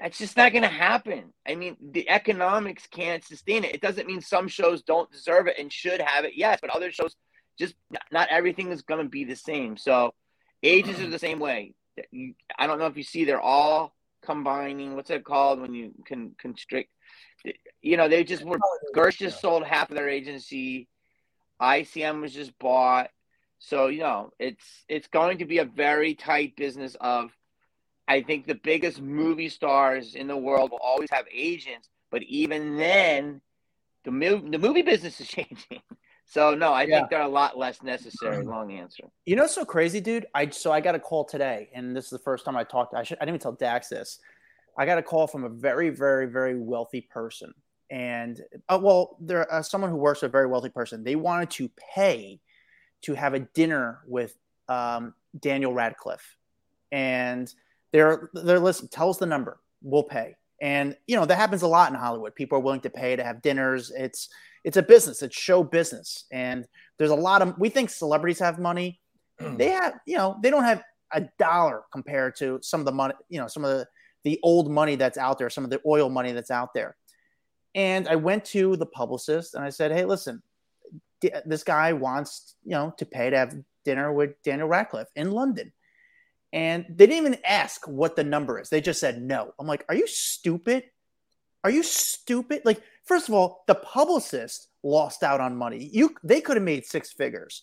[0.00, 1.32] That's just not going to happen.
[1.46, 3.74] I mean, the economics can't sustain it.
[3.74, 6.90] It doesn't mean some shows don't deserve it and should have it, yes, but other
[6.90, 7.14] shows
[7.56, 7.74] just
[8.10, 9.76] not everything is going to be the same.
[9.76, 10.12] So,
[10.64, 11.74] agents are the same way.
[12.58, 13.94] I don't know if you see, they're all
[14.24, 14.94] combining.
[14.94, 16.90] What's it called when you can constrict?
[17.82, 18.58] You know, they just were.
[18.94, 20.88] Gersh just sold half of their agency.
[21.60, 23.10] ICM was just bought.
[23.58, 26.96] So you know, it's it's going to be a very tight business.
[27.00, 27.30] Of,
[28.08, 32.76] I think the biggest movie stars in the world will always have agents, but even
[32.76, 33.40] then,
[34.04, 35.82] the mov- the movie business is changing.
[36.26, 36.98] So no, I Yeah.
[36.98, 38.44] think they're a lot less necessary.
[38.44, 39.04] Long answer.
[39.26, 40.26] You know, so crazy, dude.
[40.34, 42.94] I so I got a call today, and this is the first time I talked.
[42.94, 44.18] I should I didn't even tell Dax this.
[44.76, 47.54] I got a call from a very, very, very wealthy person,
[47.90, 51.04] and uh, well, there uh, someone who works with a very wealthy person.
[51.04, 52.40] They wanted to pay
[53.02, 54.34] to have a dinner with
[54.68, 56.36] um, Daniel Radcliffe,
[56.90, 57.52] and
[57.92, 58.88] they're they're listen.
[58.88, 59.60] Tell us the number.
[59.82, 60.36] We'll pay.
[60.64, 62.34] And you know that happens a lot in Hollywood.
[62.34, 63.92] People are willing to pay to have dinners.
[63.94, 64.30] It's
[64.64, 65.20] it's a business.
[65.20, 66.66] It's show business, and
[66.98, 68.98] there's a lot of we think celebrities have money.
[69.38, 73.12] they have you know they don't have a dollar compared to some of the money
[73.28, 73.86] you know some of the
[74.24, 76.96] the old money that's out there, some of the oil money that's out there.
[77.74, 80.42] And I went to the publicist and I said, "Hey, listen,
[81.44, 85.74] this guy wants you know to pay to have dinner with Daniel Radcliffe in London."
[86.54, 88.70] And they didn't even ask what the number is.
[88.70, 89.52] They just said no.
[89.58, 90.84] I'm like, are you stupid?
[91.64, 92.62] Are you stupid?
[92.64, 95.90] Like, first of all, the publicist lost out on money.
[95.92, 97.62] You they could have made six figures.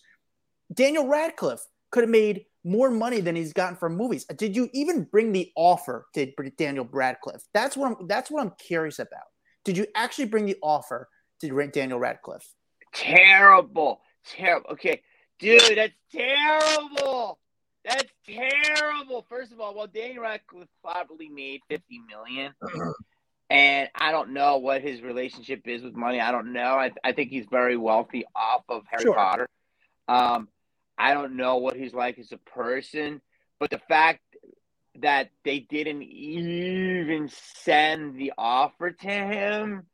[0.72, 4.26] Daniel Radcliffe could have made more money than he's gotten from movies.
[4.26, 7.42] Did you even bring the offer to Daniel Radcliffe?
[7.54, 9.24] That's what I'm that's what I'm curious about.
[9.64, 11.08] Did you actually bring the offer
[11.40, 12.52] to Daniel Radcliffe?
[12.92, 14.02] Terrible.
[14.26, 14.72] Terrible.
[14.72, 15.00] Okay.
[15.38, 17.38] Dude, that's terrible.
[17.84, 19.26] That's terrible.
[19.28, 22.52] First of all, well, Daniel Radcliffe probably made fifty million,
[23.50, 26.20] and I don't know what his relationship is with money.
[26.20, 26.74] I don't know.
[26.74, 29.14] I, I think he's very wealthy off of Harry Sure.
[29.14, 29.48] Potter.
[30.06, 30.48] Um,
[30.96, 33.20] I don't know what he's like as a person,
[33.58, 34.20] but the fact
[35.00, 37.30] that they didn't even
[37.64, 39.86] send the offer to him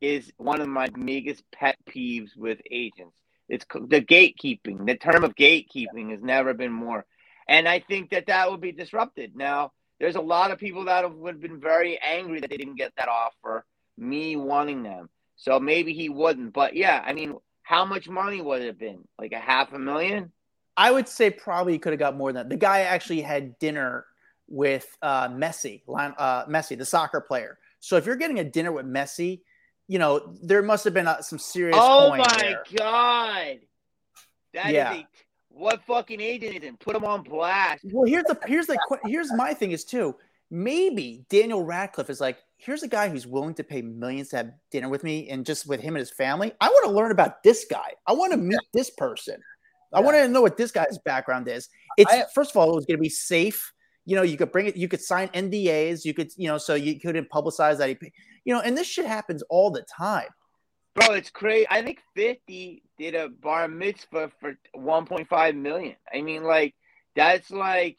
[0.00, 3.16] is one of my biggest pet peeves with agents.
[3.48, 4.86] It's the gatekeeping.
[4.86, 7.04] The term of gatekeeping has never been more.
[7.48, 9.36] And I think that that will be disrupted.
[9.36, 12.56] Now, there's a lot of people that have would have been very angry that they
[12.56, 13.64] didn't get that offer,
[13.96, 15.08] me wanting them.
[15.36, 16.52] So maybe he wouldn't.
[16.52, 19.04] But yeah, I mean, how much money would it have been?
[19.18, 20.32] Like a half a million?
[20.76, 22.54] I would say probably could have got more than that.
[22.54, 24.06] The guy actually had dinner
[24.48, 27.58] with uh, Messi, uh, Messi, the soccer player.
[27.80, 29.42] So if you're getting a dinner with Messi,
[29.86, 31.78] you know there must have been uh, some serious.
[31.80, 32.64] Oh my there.
[32.76, 33.58] god.
[34.54, 34.92] That is Yeah.
[34.92, 35.06] a
[35.56, 36.78] what fucking agent is it?
[36.80, 37.84] Put him on blast.
[37.84, 40.16] Well, here's the here's the here's my thing is too.
[40.50, 44.52] Maybe Daniel Radcliffe is like, here's a guy who's willing to pay millions to have
[44.70, 46.52] dinner with me, and just with him and his family.
[46.60, 47.92] I want to learn about this guy.
[48.06, 49.36] I want to meet this person.
[49.92, 50.04] I Yeah.
[50.04, 51.68] want to know what this guy's background is.
[51.96, 53.72] It's I- first of all, it was going to be safe.
[54.04, 54.76] You know, you could bring it.
[54.76, 56.04] You could sign NDAs.
[56.04, 58.12] You could, you know, so you couldn't publicize that he,
[58.44, 60.28] you know, and this shit happens all the time.
[60.94, 61.66] Bro, it's crazy.
[61.70, 65.96] I think 50 did a bar mitzvah for 1.5 million.
[66.12, 66.74] I mean, like,
[67.16, 67.98] that's like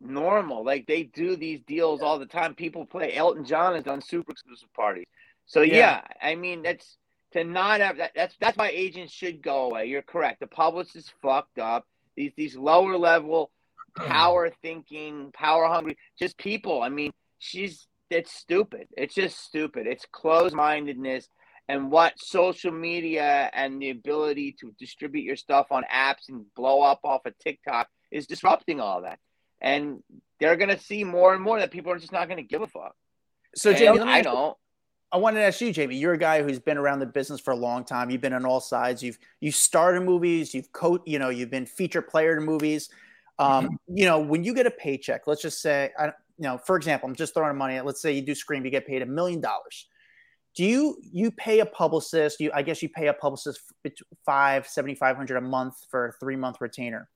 [0.00, 0.64] normal.
[0.64, 2.54] Like, they do these deals all the time.
[2.54, 3.14] People play.
[3.14, 5.06] Elton John has done super exclusive parties.
[5.46, 6.00] So, yeah, Yeah.
[6.22, 6.96] I mean, that's
[7.32, 8.12] to not have that.
[8.14, 9.86] That's that's why agents should go away.
[9.86, 10.40] You're correct.
[10.40, 11.86] The publicist is fucked up.
[12.16, 13.50] These these lower level,
[13.96, 16.82] power thinking, power hungry, just people.
[16.82, 18.88] I mean, she's it's stupid.
[18.96, 19.86] It's just stupid.
[19.86, 21.28] It's closed mindedness
[21.70, 26.82] and what social media and the ability to distribute your stuff on apps and blow
[26.82, 29.20] up off of TikTok is disrupting all that.
[29.60, 30.02] And
[30.40, 32.96] they're gonna see more and more that people are just not gonna give a fuck.
[33.54, 34.56] So, And Jamie, I don't.
[35.12, 35.94] I wanted to ask you, Jamie.
[35.94, 38.10] You're a guy who's been around the business for a long time.
[38.10, 39.00] You've been on all sides.
[39.00, 40.52] You've you starred in movies.
[40.52, 42.90] You've co- you know, you've been feature player in movies.
[43.38, 46.74] Um, you know, when you get a paycheck, let's just say, I, you know, for
[46.76, 47.76] example, I'm just throwing money.
[47.76, 49.86] at Let's say you do Scream, you get paid a million dollars.
[50.56, 52.40] Do you you pay a publicist?
[52.40, 53.60] You I guess you pay a publicist
[54.26, 57.08] five seventy five hundred a month for a three month retainer.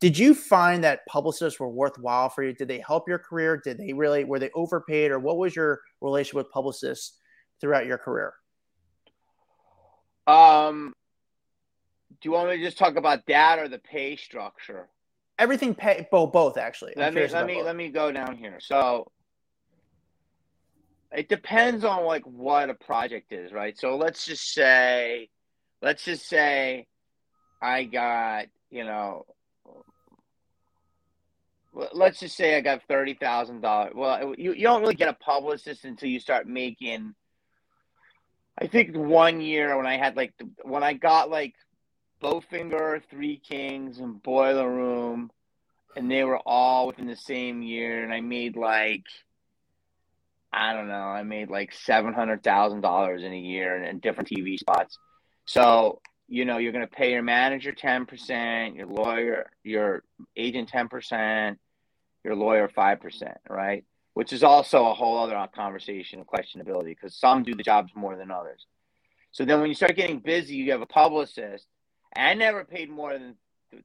[0.00, 2.52] Did you find that publicists were worthwhile for you?
[2.52, 3.56] Did they help your career?
[3.56, 7.18] Did they really were they overpaid, or what was your relationship with publicists
[7.60, 8.34] throughout your career?
[10.26, 10.94] Um
[12.20, 14.88] do you want me to just talk about that or the pay structure?
[15.38, 16.92] Everything pay both both actually.
[16.96, 17.64] I'm let me let me both.
[17.64, 18.58] let me go down here.
[18.60, 19.10] So
[21.16, 23.76] it depends on like what a project is, right?
[23.78, 25.28] So let's just say
[25.82, 26.86] let's just say
[27.60, 29.24] I got, you know
[31.92, 33.92] let's just say I got thirty thousand dollars.
[33.94, 37.14] Well, you, you don't really get a publicist until you start making.
[38.58, 41.54] I think one year when I had like when I got like
[42.22, 45.30] Bowfinger, Three Kings, and Boiler Room,
[45.96, 49.04] and they were all within the same year, and I made like
[50.56, 53.98] I don't know, I made like seven hundred thousand dollars in a year in, in
[53.98, 54.96] different TV spots.
[55.44, 60.02] So you know you're going to pay your manager ten percent, your lawyer, your
[60.34, 61.58] agent ten percent,
[62.24, 63.84] your lawyer five percent, right?
[64.14, 68.16] Which is also a whole other conversation of questionability because some do the jobs more
[68.16, 68.64] than others.
[69.32, 71.66] So then when you start getting busy, you have a publicist.
[72.16, 73.36] I never paid more than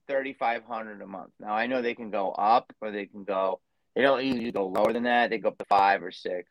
[0.07, 1.31] thirty five hundred a month.
[1.38, 3.60] Now I know they can go up or they can go.
[3.95, 5.30] They don't usually go lower than that.
[5.30, 6.49] They go up to five or six.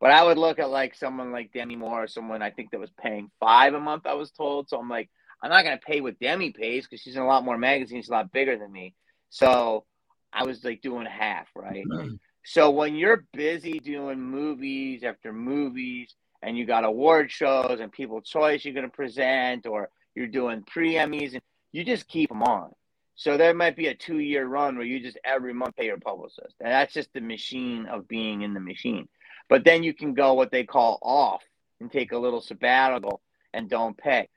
[0.00, 2.80] But I would look at like someone like Demi Moore or someone I think that
[2.80, 4.06] was paying five a month.
[4.06, 5.08] I was told, so I'm like,
[5.42, 8.10] I'm not gonna pay what Demi pays because she's in a lot more magazines, she's
[8.10, 8.94] a lot bigger than me.
[9.30, 9.84] So
[10.32, 11.84] I was like doing half, right?
[11.86, 12.14] Mm-hmm.
[12.44, 18.28] So when you're busy doing movies after movies and you got award shows and People's
[18.28, 22.72] Choice you're going to present or you're doing pre-Emmys and you just keep them on.
[23.16, 26.56] So there might be a two-year run where you just every month pay your publicist.
[26.60, 29.08] And that's just the machine of being in the machine.
[29.48, 31.42] But then you can go what they call off
[31.80, 33.20] and take a little sabbatical
[33.52, 34.28] and don't pay.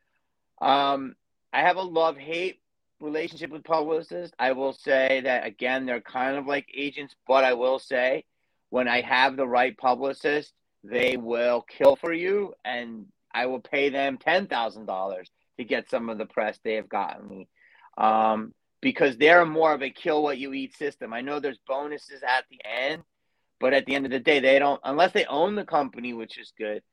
[0.62, 1.16] Um,
[1.52, 2.60] I have a love-hate
[3.00, 4.36] relationship with publicists.
[4.38, 8.26] I will say that again, they're kind of like agents, but I will say
[8.70, 13.90] when I have the right publicist, they will kill for you and I will pay
[13.90, 15.24] them $10,000
[15.58, 17.48] to get some of the press they have gotten me.
[17.98, 21.14] Um, because they're more of a kill what you eat system.
[21.14, 23.04] I know there's bonuses at the end,
[23.60, 26.38] but at the end of the day, they don't, unless they own the company, which
[26.38, 26.84] is good.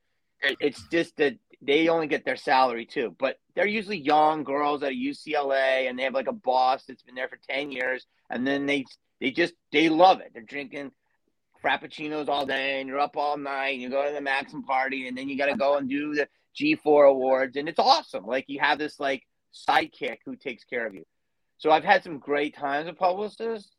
[0.60, 3.14] It's just that they only get their salary too.
[3.18, 7.14] But they're usually young girls at UCLA and they have like a boss that's been
[7.14, 8.06] there for 10 years.
[8.30, 8.84] And then they,
[9.20, 10.32] they just, they love it.
[10.34, 10.92] They're drinking
[11.64, 15.08] frappuccinos all day and you're up all night and you go to the Maxim party
[15.08, 16.28] and then you got to go and do the
[16.60, 17.56] G4 awards.
[17.56, 18.26] And it's awesome.
[18.26, 19.22] Like you have this like
[19.68, 21.04] sidekick who takes care of you.
[21.58, 23.70] So I've had some great times with publicists.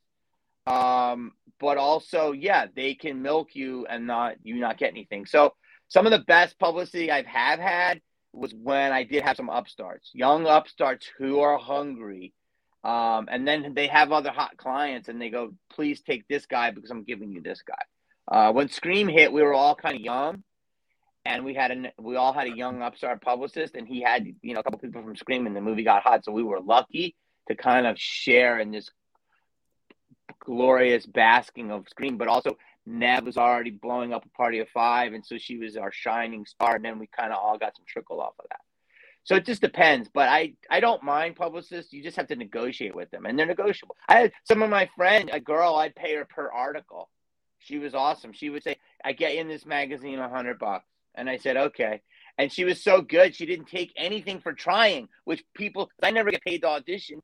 [0.68, 5.26] Um, but also, yeah, they can milk you and not you not get anything.
[5.26, 5.54] So
[5.88, 8.02] some of the best publicity I've have had
[8.34, 12.34] was when I did have some upstarts, young upstarts who are hungry.
[12.84, 16.72] Um, and then they have other hot clients and they go, please take this guy
[16.72, 17.82] because I'm giving you this guy.
[18.28, 20.44] Uh, when Scream hit, we were all kind of young
[21.26, 24.54] and we had a, we all had a young upstart publicist and he had, you
[24.54, 26.26] know, a couple people from Scream and the movie got hot.
[26.26, 27.16] So we were lucky
[27.48, 28.90] to kind of share in this
[30.40, 35.14] glorious basking of Scream, but also Neve was already blowing up a party of five,
[35.14, 36.76] and so she was our shining star.
[36.76, 38.60] And then we kind of all got some trickle off of that.
[39.24, 41.92] So it just depends, but I I don't mind publicists.
[41.92, 43.96] You just have to negotiate with them, and they're negotiable.
[44.08, 47.10] I had some of my friend, a girl, I'd pay her per article.
[47.58, 48.34] She was awesome.
[48.34, 52.02] She would say, "I get in this magazine a hundred bucks," and I said, "Okay."
[52.38, 56.30] And she was so good, she didn't take anything for trying, which people I never
[56.30, 57.24] get paid to audition.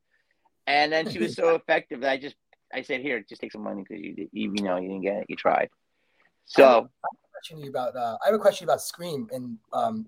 [0.67, 2.35] And then she was so effective that I just
[2.73, 5.17] I said, "Here, just take some money because you, you you know you didn't get
[5.17, 5.69] it, you tried."
[6.45, 10.05] So, I have a question about uh, I have a question about Scream, and um,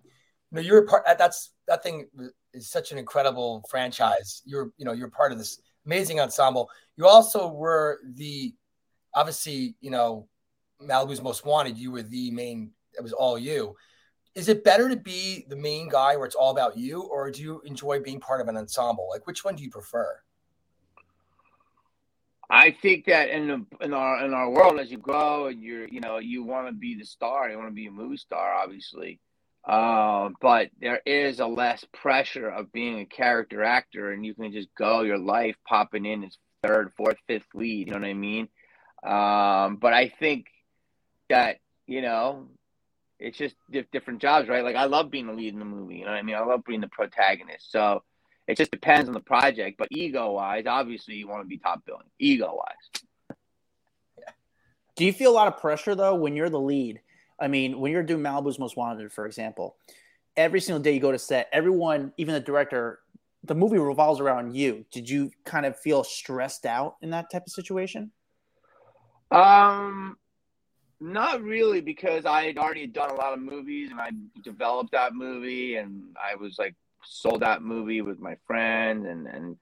[0.52, 1.04] you know, you were part.
[1.18, 2.08] That's that thing
[2.54, 4.42] is such an incredible franchise.
[4.46, 6.70] You're you know you're part of this amazing ensemble.
[6.98, 8.54] You also were the
[9.16, 10.28] obviously you know
[10.82, 11.78] Malibu's Most Wanted.
[11.78, 12.72] You were the main.
[12.98, 13.76] It was all you.
[14.36, 17.42] Is it better to be the main guy where it's all about you, or do
[17.42, 19.08] you enjoy being part of an ensemble?
[19.10, 20.20] Like, which one do you prefer?
[22.49, 25.88] I think that in the, in our in our world, as you grow and you're
[25.88, 28.53] you know you want to be the star, you want to be a movie star,
[28.53, 29.19] obviously.
[29.65, 34.51] Uh, but there is a less pressure of being a character actor, and you can
[34.51, 37.88] just go your life popping in as third, fourth, fifth lead.
[37.88, 38.49] You know what I mean?
[39.03, 40.47] Um, but I think
[41.29, 42.47] that you know
[43.19, 43.56] it's just
[43.91, 44.63] different jobs, right?
[44.63, 45.95] Like I love being the lead in the movie.
[45.95, 46.36] You know what I mean?
[46.36, 47.71] I love being the protagonist.
[47.71, 48.03] So
[48.54, 49.80] it just depends on the project.
[49.80, 52.06] But ego wise, obviously you want to be top billing.
[52.20, 53.04] Ego wise.
[54.96, 57.02] Do you feel a lot of pressure though when you're the lead?
[57.39, 59.76] I mean, when you're doing Malibu's Most Wanted, for example,
[60.38, 63.00] every single day you go to set, everyone, even the director,
[63.44, 64.86] the movie revolves around you.
[64.92, 68.12] Did you kind of feel stressed out in that type of situation?
[69.32, 70.16] Um,
[71.02, 74.12] not really, because I had already done a lot of movies and I
[74.44, 79.58] developed that movie, and I was like sold that movie with my friend, and and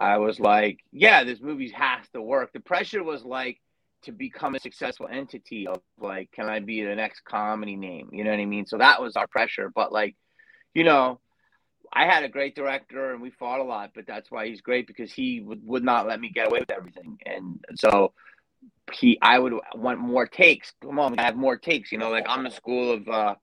[0.00, 2.52] I was like, yeah, this movie has to work.
[2.52, 3.60] The pressure was like
[4.02, 8.10] to become a successful entity of like, can I be the next comedy name?
[8.12, 8.66] You know what I mean?
[8.66, 9.70] So that was our pressure.
[9.72, 10.16] But like,
[10.74, 11.20] you know,
[11.92, 14.86] I had a great director and we fought a lot, but that's why he's great
[14.86, 17.18] because he would, would not let me get away with everything.
[17.24, 18.12] And so
[18.92, 20.72] he, I would want more takes.
[20.82, 21.92] Come on, I have more takes.
[21.92, 23.34] You know, like I'm the school of uh,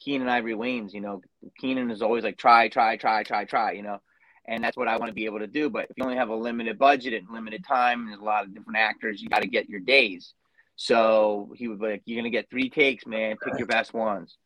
[0.00, 0.92] Keenen Ivory Wayans.
[0.92, 1.22] You know,
[1.58, 3.72] Keenen is always like try, try, try, try, try.
[3.72, 4.00] You know,
[4.46, 5.70] and that's what I want to be able to do.
[5.70, 8.44] But if you only have a limited budget and limited time, and there's a lot
[8.44, 10.34] of different actors, you got to get your days.
[10.76, 13.36] So he would be like, "You're gonna get three takes, man.
[13.44, 14.36] Pick your best ones."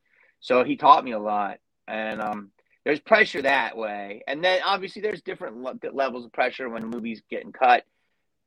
[0.40, 2.50] So he taught me a lot, and um,
[2.84, 4.22] there's pressure that way.
[4.26, 7.84] And then obviously there's different le- levels of pressure when a movies getting cut,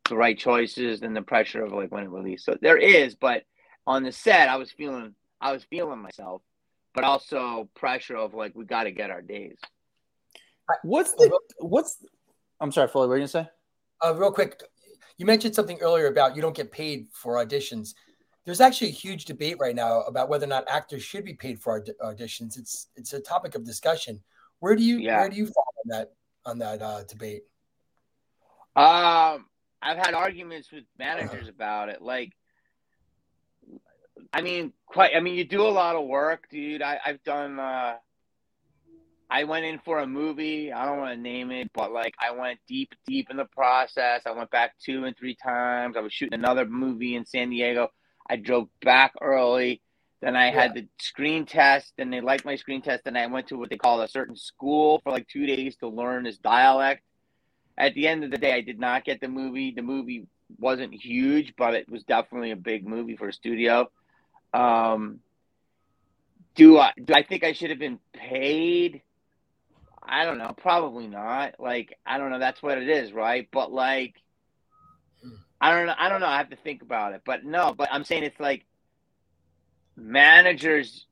[0.09, 2.45] the right choices, and the pressure of like when it released.
[2.45, 3.43] So there is, but
[3.85, 6.41] on the set, I was feeling, I was feeling myself,
[6.97, 9.59] but also pressure of like we got to get our days.
[10.81, 12.03] What's the what's?
[12.59, 13.03] I'm sorry, Foley.
[13.03, 13.49] What were you gonna say?
[14.03, 14.59] Uh, real quick,
[15.17, 17.93] you mentioned something earlier about you don't get paid for auditions.
[18.45, 21.61] there's actually a huge debate right now about whether or not actors should be paid
[21.61, 22.57] for aud- auditions.
[22.57, 24.19] It's it's a topic of discussion.
[24.59, 25.19] Where do you Yeah.
[25.19, 26.13] where do you fall on that
[26.45, 27.43] on that uh, debate?
[28.75, 29.45] Um,
[29.83, 32.01] I've had arguments with managers about it.
[32.01, 32.33] Like,
[34.33, 35.15] I mean, quite.
[35.15, 36.81] I mean, you do a lot of work, dude.
[36.81, 37.59] I, I've done.
[37.59, 37.95] Uh,
[39.29, 40.71] I went in for a movie.
[40.71, 44.21] I don't want to name it, but like, I went deep, deep in the process.
[44.25, 45.97] I went back two and three times.
[45.97, 47.89] I was shooting another movie in San Diego.
[48.29, 49.81] I drove back early.
[50.21, 53.03] Then I had the screen test, and they liked my screen test.
[53.05, 55.89] And I went to what they call a certain school for like two days to
[55.89, 57.03] learn this dialect
[57.77, 59.71] at the end of the day, I did not get the movie.
[59.75, 63.89] The movie wasn't huge, but it was definitely a big movie for a studio.
[64.53, 65.19] Um,
[66.55, 69.01] do I do I think I should have been paid?
[70.03, 70.53] I don't know.
[70.57, 71.55] Probably not.
[71.59, 72.39] Like I don't know.
[72.39, 73.47] That's what it is, right?
[73.51, 74.15] But like,
[75.59, 75.95] I don't know.
[75.97, 76.27] I don't know.
[76.27, 77.21] I have to think about it.
[77.25, 77.73] But no.
[77.77, 78.65] But I'm saying it's like
[79.95, 81.05] managers.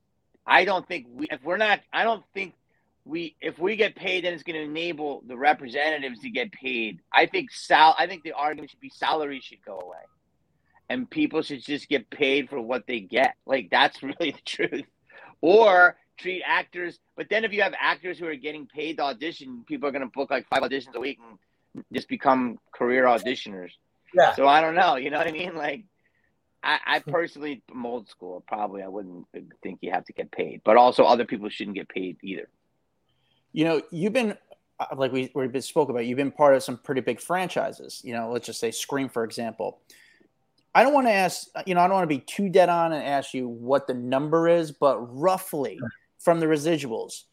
[0.47, 1.27] I don't think we.
[1.29, 2.53] If we're not, I don't think
[3.05, 7.01] we if we get paid, then it's going to enable the representatives to get paid.
[7.13, 7.95] I think sal.
[7.97, 9.99] I think the argument should be salary should go away,
[10.89, 13.35] and people should just get paid for what they get.
[13.45, 14.85] Like that's really the truth.
[15.41, 16.99] Or treat actors.
[17.15, 20.01] But then if you have actors who are getting paid to audition, people are going
[20.01, 21.19] to book like five auditions a week
[21.75, 23.71] and just become career auditioners.
[24.13, 24.33] Yeah.
[24.35, 24.95] So I don't know.
[24.95, 25.55] You know what I mean?
[25.55, 25.85] Like.
[26.67, 28.43] I, I personally am old school.
[28.47, 29.27] Probably, I wouldn't
[29.61, 32.49] think you have to get paid, but also other people shouldn't get paid either.
[33.53, 34.35] You know, you've been
[34.95, 36.05] like we we spoke about.
[36.05, 38.01] You've been part of some pretty big franchises.
[38.03, 39.79] You know, let's just say Scream, for example.
[40.75, 41.47] I don't want to ask.
[41.65, 43.93] You know, I don't want to be too dead on and ask you what the
[43.93, 45.79] number is, but roughly
[46.19, 47.23] from the residuals,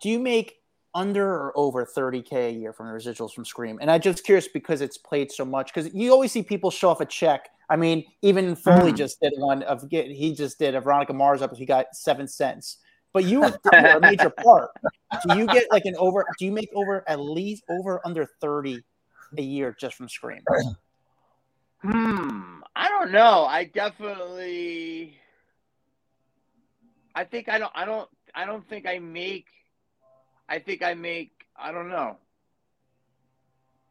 [0.00, 0.54] do you make
[0.94, 3.78] under or over 30k a year from the residuals from Scream?
[3.80, 5.74] And I'm just curious because it's played so much.
[5.74, 7.48] Because you always see people show off a check.
[7.68, 8.96] I mean, even Foley Mm.
[8.96, 9.84] just did one of.
[9.90, 11.56] He just did a Veronica Mars up.
[11.56, 12.78] He got seven cents.
[13.12, 14.70] But you were a major part.
[15.26, 16.24] Do you get like an over?
[16.38, 18.82] Do you make over at least over under 30
[19.36, 20.40] a year just from Scream?
[21.82, 22.60] Hmm.
[22.74, 23.44] I don't know.
[23.44, 25.18] I definitely.
[27.14, 27.72] I think I don't.
[27.74, 28.08] I don't.
[28.34, 29.46] I don't think I make.
[30.48, 31.32] I think I make.
[31.56, 32.16] I don't know.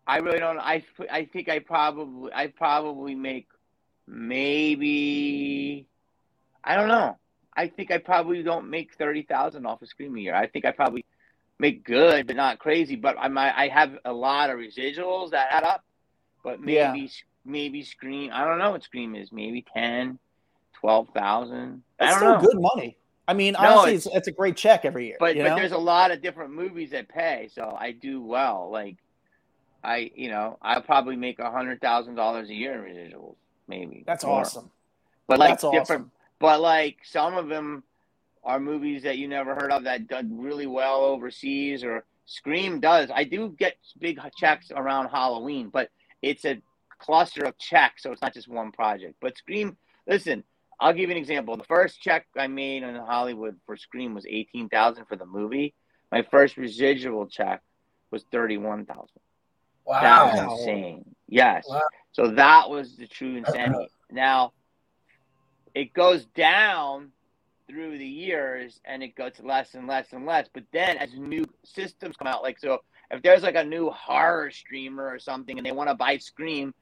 [0.07, 0.57] I really don't.
[0.59, 0.83] I.
[1.11, 2.31] I think I probably.
[2.33, 3.47] I probably make.
[4.07, 5.85] Maybe.
[6.63, 7.17] I don't know.
[7.55, 10.35] I think I probably don't make thirty thousand off a Scream a year.
[10.35, 11.05] I think I probably
[11.59, 12.95] make good, but not crazy.
[12.95, 13.53] But I might.
[13.55, 15.83] I have a lot of residuals that add up.
[16.43, 16.95] But Yeah.
[17.45, 18.31] Maybe Scream.
[18.33, 19.31] I don't know what Scream is.
[19.31, 20.17] Maybe 10,
[20.79, 21.83] 12,000.
[21.99, 22.53] I That's don't still know.
[22.61, 22.97] good money.
[23.27, 25.17] I mean, No, honestly, it's- it's, a great check every year.
[25.19, 25.55] But but know?
[25.55, 28.69] there's a lot of different movies that pay, so I do well.
[28.71, 28.97] Like
[29.83, 33.35] I, you know, I'll probably make a hundred thousand dollars a year in residuals,
[33.67, 34.03] maybe.
[34.05, 34.41] that's more.
[34.41, 34.69] awesome.
[35.27, 35.81] But like That's different.
[36.01, 36.11] awesome.
[36.39, 37.83] But like some of them
[38.43, 43.09] are movies that you never heard of that done really well overseas, or Scream does.
[43.13, 45.89] I do get big checks around Halloween, but
[46.21, 46.59] it's a
[47.01, 49.15] cluster of checks, so it's not just one project.
[49.19, 49.77] But Scream,
[50.07, 50.43] listen,
[50.79, 51.57] I'll give you an example.
[51.57, 55.73] The first check I made in Hollywood for Scream was eighteen thousand for the movie.
[56.11, 57.61] My first residual check
[58.11, 59.21] was thirty one thousand.
[59.85, 61.15] Wow, That was insane.
[61.27, 61.65] Yes.
[61.67, 61.81] Wow.
[62.11, 63.89] So that was the true insanity.
[64.11, 64.53] Now,
[65.73, 67.11] it goes down
[67.67, 70.47] through the years and it goes less and less and less.
[70.53, 72.79] But then as new systems come out, like, so
[73.09, 76.73] if there's like a new horror streamer or something and they want to buy Scream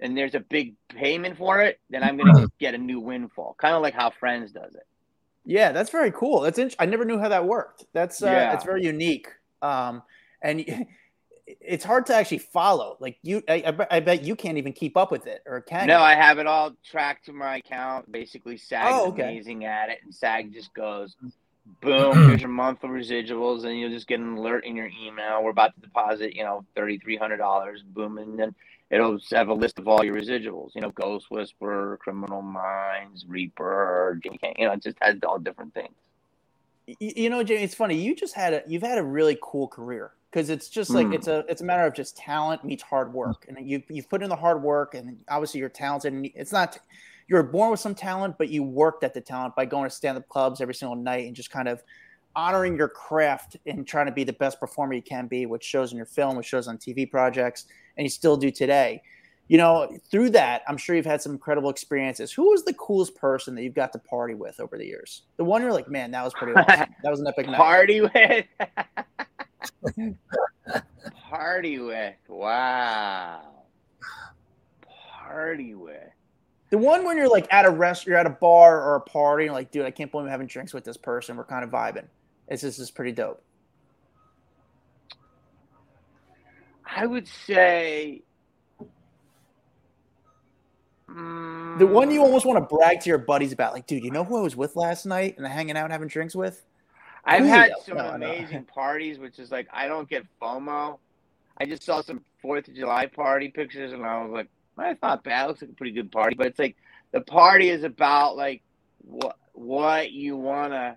[0.00, 3.56] and there's a big payment for it, then I'm going to get a new windfall.
[3.58, 4.86] Kind of like how Friends does it.
[5.44, 6.40] Yeah, that's very cool.
[6.40, 7.86] That's int- I never knew how that worked.
[7.92, 8.54] That's uh, Yeah.
[8.54, 9.28] it's very unique.
[9.62, 10.02] Um,
[10.42, 10.64] and
[11.46, 12.96] it's hard to actually follow.
[13.00, 15.98] Like you, I, I, bet, you can't even keep up with it, or can No,
[15.98, 16.04] you?
[16.04, 18.12] I have it all tracked to my account.
[18.12, 19.22] Basically, SAG Oh, is okay.
[19.22, 21.16] amazing at it, and SAG just goes,
[21.80, 25.42] boom, here's your monthly residuals, and you'll just get an alert in your email.
[25.42, 28.54] We're about to deposit, you know, thirty three hundred dollars, boom, and then
[28.90, 30.74] it'll have a list of all your residuals.
[30.74, 34.30] You know, Ghost Whisperer, Criminal Minds, Reaper, you
[34.66, 35.94] know, it just has all different things.
[37.00, 37.96] You know, Jamie, it's funny.
[37.96, 41.14] You just had a you've had a really cool career because it's just like Mm.
[41.16, 44.22] it's a it's a matter of just talent meets hard work, and you you've put
[44.22, 46.14] in the hard work, and obviously you're talented.
[46.14, 46.78] And it's not
[47.28, 50.16] you're born with some talent, but you worked at the talent by going to stand
[50.16, 51.82] up clubs every single night and just kind of
[52.34, 55.90] honoring your craft and trying to be the best performer you can be, which shows
[55.92, 57.66] in your film, which shows on TV projects,
[57.98, 59.02] and you still do today.
[59.48, 62.30] You know, through that, I'm sure you've had some incredible experiences.
[62.32, 65.22] Who was the coolest person that you've got to party with over the years?
[65.38, 66.94] The one you're like, man, that was pretty awesome.
[67.02, 67.56] That was an epic night.
[67.56, 68.44] Party with,
[71.30, 73.40] party with, wow,
[74.82, 75.96] party with.
[76.70, 79.46] The one when you're like at a rest, you're at a bar or a party,
[79.46, 81.38] and like, dude, I can't believe I'm having drinks with this person.
[81.38, 82.06] We're kind of vibing.
[82.48, 83.42] It's just is pretty dope.
[86.94, 88.22] I would say
[91.08, 94.10] mm, The one you almost want to brag to your buddies about, like, dude, you
[94.10, 96.64] know who I was with last night and hanging out having drinks with?
[97.24, 98.26] I've Ooh, had some no, no.
[98.26, 100.98] amazing parties, which is like I don't get FOMO.
[101.58, 105.24] I just saw some Fourth of July party pictures, and I was like, "That's not
[105.24, 105.48] bad.
[105.48, 106.76] Looks like a pretty good party." But it's like
[107.12, 108.62] the party is about like
[109.02, 110.96] what what you wanna,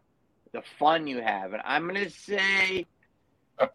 [0.53, 2.85] the fun you have, and I'm gonna say,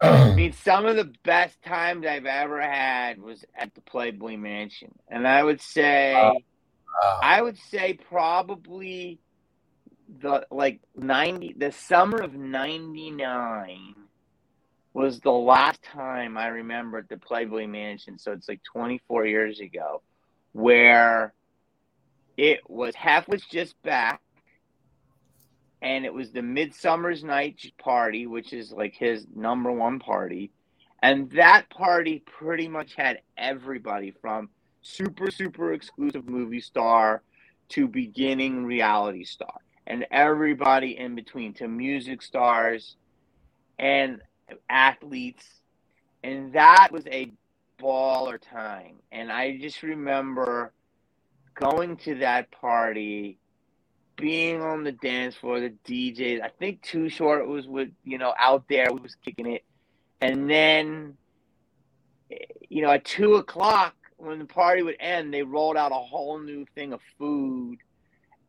[0.01, 4.93] I mean, some of the best times I've ever had was at the Playboy Mansion,
[5.07, 6.13] and I would say.
[6.13, 6.33] Uh,
[7.21, 9.19] I would say probably
[10.21, 13.95] the like 90 the summer of 99
[14.93, 19.59] was the last time I remember at the Playboy Mansion so it's like 24 years
[19.59, 20.01] ago
[20.53, 21.33] where
[22.37, 24.21] it was Hef was just back
[25.81, 30.51] and it was the midsummer's night party which is like his number one party.
[31.03, 34.49] And that party pretty much had everybody from
[34.81, 37.21] super super exclusive movie star
[37.69, 39.59] to beginning reality star.
[39.85, 42.95] And everybody in between to music stars
[43.79, 44.21] and
[44.69, 45.45] athletes.
[46.23, 47.31] And that was a
[47.79, 48.95] baller time.
[49.11, 50.73] And i just remember
[51.53, 53.37] going to that party
[54.17, 58.33] being on the dance floor the djs i think too short was with you know
[58.37, 59.63] out there we was kicking it
[60.21, 61.15] and then
[62.69, 66.39] you know at two o'clock when the party would end, they rolled out a whole
[66.39, 67.77] new thing of food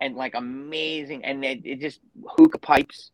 [0.01, 3.11] and like amazing, and it, it just hookah pipes,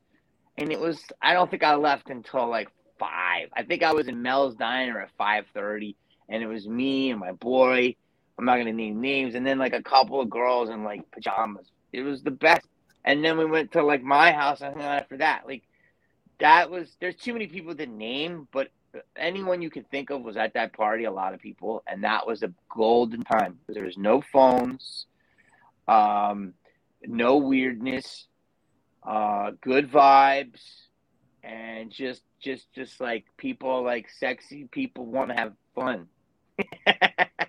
[0.57, 1.02] and it was.
[1.20, 3.48] I don't think I left until like five.
[3.55, 5.96] I think I was in Mel's Diner at five thirty,
[6.28, 7.96] and it was me and my boy.
[8.38, 11.66] I'm not gonna name names, and then like a couple of girls in like pajamas.
[11.95, 12.66] It was the best.
[13.05, 15.47] And then we went to like my house and out after that.
[15.47, 15.62] Like
[16.40, 16.97] that was.
[17.01, 18.70] There's too many people to name, but
[19.16, 22.26] anyone you could think of was at that party a lot of people and that
[22.26, 25.07] was a golden time there was no phones
[25.88, 26.55] um,
[27.05, 28.26] no weirdness
[29.03, 30.61] uh, good vibes
[31.42, 36.07] and just just just like people like sexy people want to have fun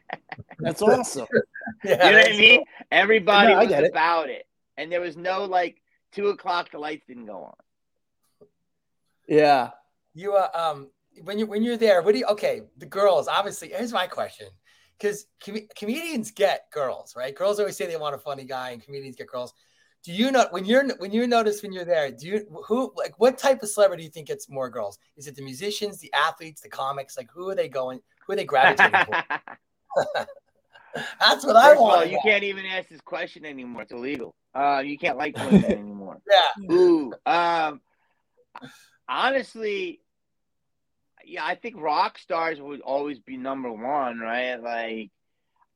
[0.60, 1.28] That's awesome.
[1.84, 3.92] yeah, you know what i that's- mean everybody No, was get it.
[3.92, 4.46] about it
[4.78, 5.82] and there was no like
[6.12, 8.48] two o'clock the lights didn't go on
[9.28, 9.72] Yeah.
[10.14, 10.90] You uh, um
[11.24, 14.48] when you when you're there, what do you okay, the girls, obviously, here's my question.
[14.98, 17.34] Because com- comedians get girls, right?
[17.36, 19.54] Girls always say they want a funny guy, and comedians get girls.
[20.04, 22.12] Do you know when you're when you notice when you're there?
[22.12, 25.00] Do you who like what type of celebrity do you think gets more girls?
[25.18, 27.18] Is it the musicians, the athletes, the comics?
[27.18, 28.00] Like who are they going?
[28.26, 29.24] Who are they gravitating for?
[31.20, 32.12] That's what I First of all, want.
[32.12, 33.82] you can't even ask this question anymore.
[33.84, 34.34] It's illegal.
[34.54, 36.22] Uh, you can't like women anymore.
[36.32, 37.14] Yeah, Ooh.
[37.26, 37.82] Um,
[39.08, 40.02] honestly,
[41.26, 44.56] yeah, I think rock stars would always be number one, right?
[44.56, 45.12] Like,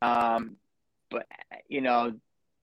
[0.01, 0.55] um,
[1.09, 1.25] but
[1.67, 2.13] you know,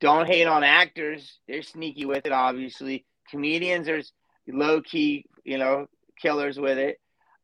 [0.01, 1.39] don't hate on actors.
[1.49, 3.05] They're sneaky with it, obviously.
[3.31, 4.03] Comedians are
[4.49, 5.89] low key, you know,
[6.21, 6.99] killers with it.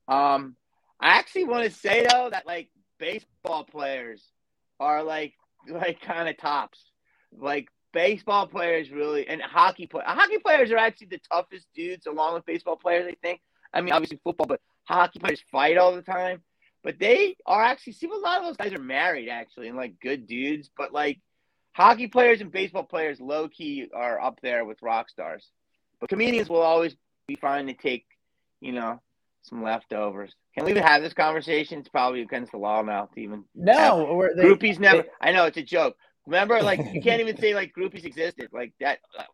[0.09, 0.57] Um,
[1.01, 4.23] I actually want to say though that like baseball players
[4.83, 5.35] are like
[5.69, 6.79] like kind of tops.
[7.37, 12.35] Like baseball players really and hockey play hockey players are actually the toughest dudes along
[12.35, 13.41] with baseball players, I think.
[13.73, 16.43] I mean obviously football, but hockey players fight all the time.
[16.83, 20.01] But they are actually see a lot of those guys are married actually and like
[20.01, 20.69] good dudes.
[20.77, 21.21] But like
[21.73, 25.49] hockey players and baseball players low key are up there with rock stars.
[26.01, 26.97] But comedians will always
[27.29, 28.05] be fine to take,
[28.61, 29.01] you know,
[29.43, 30.35] some leftovers.
[30.55, 31.79] Can we even have this conversation?
[31.81, 35.03] It's probably against the law now to even No, they- groupies never.
[35.03, 35.97] they- I know it's a joke.
[36.27, 38.49] Remember, like you can't even say like groupies existed.
[38.53, 39.25] Like that, uh,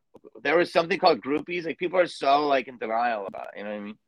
[0.43, 1.67] there was something called groupies.
[1.67, 3.49] Like people are so like in denial about.
[3.55, 3.99] It, you know what I mean?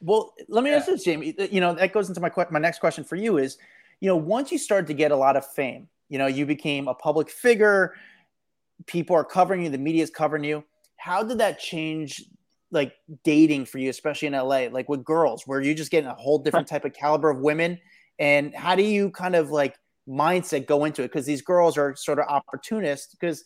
[0.00, 1.34] Well, let me ask this, Jamie.
[1.50, 3.58] You know, that goes into my my next question for you is,
[4.00, 6.86] you know, once you started to get a lot of fame, you know, you became
[6.88, 7.94] a public figure,
[8.86, 10.64] people are covering you, the media is covering you.
[10.96, 12.24] How did that change,
[12.70, 12.94] like
[13.24, 16.38] dating for you, especially in LA, like with girls, where you're just getting a whole
[16.38, 17.78] different type of caliber of women,
[18.18, 19.76] and how do you kind of like
[20.08, 21.08] mindset go into it?
[21.08, 23.14] Because these girls are sort of opportunists.
[23.14, 23.44] Because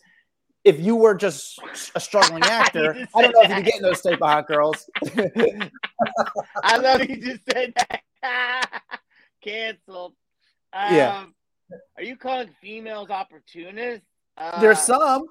[0.63, 1.59] if you were just
[1.95, 3.63] a struggling actor, I don't know said if you that.
[3.63, 4.89] could get those type of hot girls.
[6.63, 8.01] I love you just said that.
[9.43, 10.13] Canceled.
[10.73, 11.25] Um, Yeah.
[11.97, 14.05] Are you calling females opportunists?
[14.37, 15.25] Uh, There's some.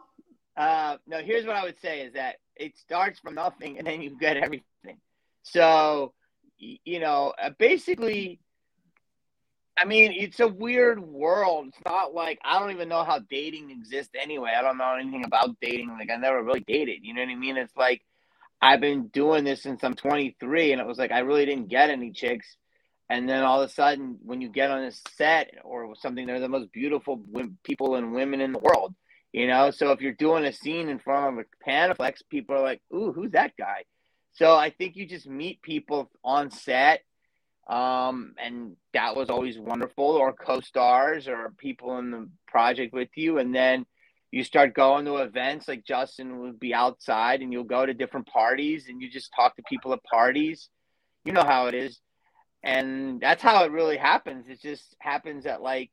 [0.57, 4.03] Uh, no, here's what I would say is that it starts from nothing and then
[4.03, 4.99] you get everything.
[5.43, 6.13] So,
[6.59, 8.41] you know, uh, basically,
[9.77, 11.69] I mean, it's a weird world.
[11.69, 14.53] It's not like I don't even know how dating exists anyway.
[14.57, 15.91] I don't know anything about dating.
[15.99, 17.01] Like I never really dated.
[17.03, 17.57] You know what I mean?
[17.57, 18.03] It's like
[18.63, 21.91] I've been doing this since I'm 23, and it was like I really didn't get
[21.91, 22.57] any chicks.
[23.11, 26.41] And then all of a sudden, when you get on a set or something, they're
[26.41, 27.21] the most beautiful
[27.63, 28.95] people and women in the world.
[29.35, 32.63] You know, so if you're doing a scene in front of a Panaflex, people are
[32.63, 33.85] like, "Ooh, who's that guy?"
[34.33, 37.01] So I think you just meet people on set
[37.67, 43.39] um, and that was always wonderful, or co-stars or people in the project with you,
[43.39, 43.87] and then
[44.31, 48.27] you start going to events like Justin would be outside, and you'll go to different
[48.27, 50.69] parties, and you just talk to people at parties.
[51.25, 51.99] You know how it is,
[52.63, 54.47] and that's how it really happens.
[54.49, 55.91] It just happens at like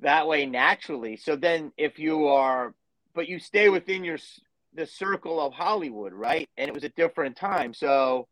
[0.00, 1.16] that way naturally.
[1.16, 2.74] So then, if you are,
[3.14, 4.18] but you stay within your
[4.74, 6.48] the circle of Hollywood, right?
[6.56, 8.26] And it was a different time, so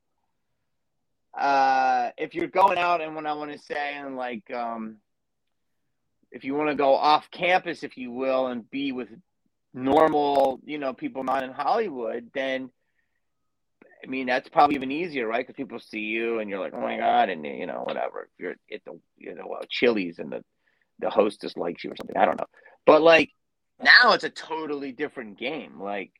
[1.35, 4.97] uh, if you're going out and what I want to say, and like, um,
[6.31, 9.09] if you want to go off campus, if you will, and be with
[9.73, 12.71] normal, you know, people not in Hollywood, then
[14.05, 15.47] I mean, that's probably even easier, right?
[15.47, 18.23] Because people see you and you're like, oh my God, and you know, whatever.
[18.23, 20.45] If you're at the, you know, Chili's and the,
[20.99, 22.47] the hostess likes you or something, I don't know.
[22.87, 23.31] But like
[23.83, 25.81] now it's a totally different game.
[25.81, 26.13] Like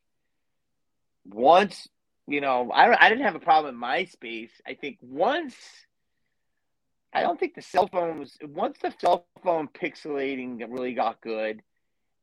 [1.25, 1.87] once
[2.27, 4.51] you know, I I didn't have a problem in MySpace.
[4.65, 5.55] I think once
[7.13, 11.61] I don't think the cell phone was once the cell phone pixelating really got good,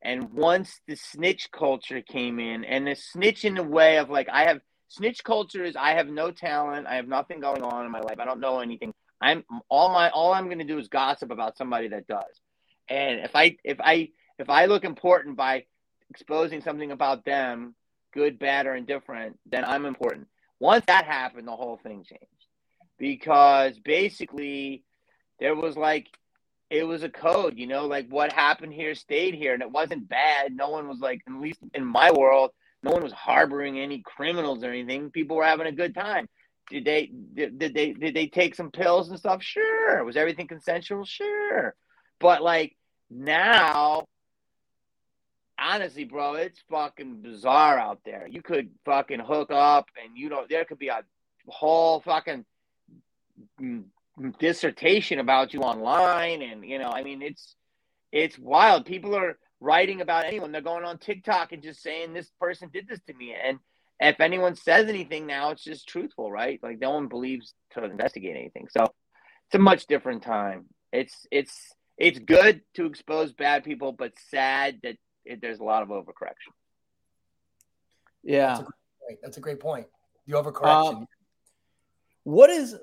[0.01, 4.27] and once the snitch culture came in, and the snitch in the way of like
[4.29, 7.91] I have snitch culture is I have no talent, I have nothing going on in
[7.91, 8.93] my life, I don't know anything.
[9.21, 12.41] I'm all my all I'm going to do is gossip about somebody that does,
[12.89, 14.09] and if I if I
[14.39, 15.65] if I look important by
[16.09, 17.75] exposing something about them
[18.13, 20.27] good, bad, or indifferent, then I'm important.
[20.59, 22.25] Once that happened, the whole thing changed
[22.97, 24.83] because basically
[25.39, 26.07] there was like
[26.69, 30.07] it was a code, you know, like what happened here stayed here, and it wasn't
[30.07, 30.55] bad.
[30.55, 32.51] No one was like, at least in my world,
[32.81, 35.11] no one was harboring any criminals or anything.
[35.11, 36.29] People were having a good time.
[36.71, 39.43] Did they did, did they did they take some pills and stuff?
[39.43, 40.03] Sure.
[40.03, 41.05] Was everything consensual?
[41.05, 41.75] Sure.
[42.19, 42.75] But like
[43.09, 44.07] now
[45.61, 48.27] honestly, bro, it's fucking bizarre out there.
[48.27, 51.03] You could fucking hook up, and you know there could be a
[51.47, 52.45] whole fucking
[53.61, 53.83] mm,
[54.19, 57.55] mm, dissertation about you online, and you know, I mean, it's
[58.11, 58.85] it's wild.
[58.85, 60.51] People are writing about anyone.
[60.51, 63.59] They're going on TikTok and just saying this person did this to me, and
[64.01, 66.59] if anyone says anything now, it's just truthful, right?
[66.63, 68.67] Like no one believes to investigate anything.
[68.69, 70.65] So it's a much different time.
[70.91, 75.83] It's it's it's good to expose bad people, but sad that it, there's a lot
[75.83, 76.51] of overcorrection.
[78.23, 79.87] Yeah, that's a great, that's a great point.
[80.27, 80.95] The overcorrection.
[80.95, 81.07] Um,
[82.23, 82.75] what is,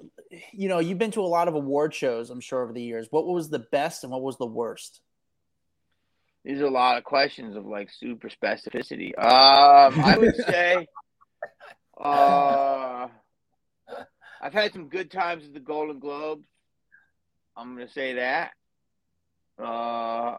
[0.53, 3.09] you know, you've been to a lot of award shows, I'm sure, over the years.
[3.11, 5.01] What was the best and what was the worst?
[6.45, 9.17] These are a lot of questions of like super specificity.
[9.19, 10.87] Um, I would say,
[12.01, 13.09] uh,
[14.41, 16.47] I've had some good times at the Golden Globes.
[17.57, 18.53] I'm gonna say that.
[19.59, 20.37] Uh,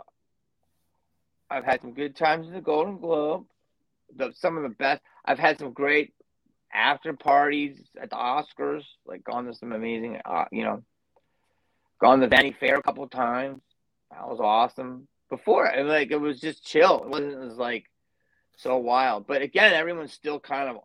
[1.49, 3.45] I've had some good times in the Golden Globe.
[4.15, 5.01] The, some of the best.
[5.25, 6.13] I've had some great
[6.73, 8.83] after parties at the Oscars.
[9.05, 10.83] Like gone to some amazing, uh, you know,
[11.99, 13.61] gone to Vanity Fair a couple times.
[14.11, 15.07] That was awesome.
[15.29, 17.03] Before, it, like it was just chill.
[17.03, 17.85] It wasn't it was like
[18.55, 19.27] so wild.
[19.27, 20.77] But again, everyone's still kind of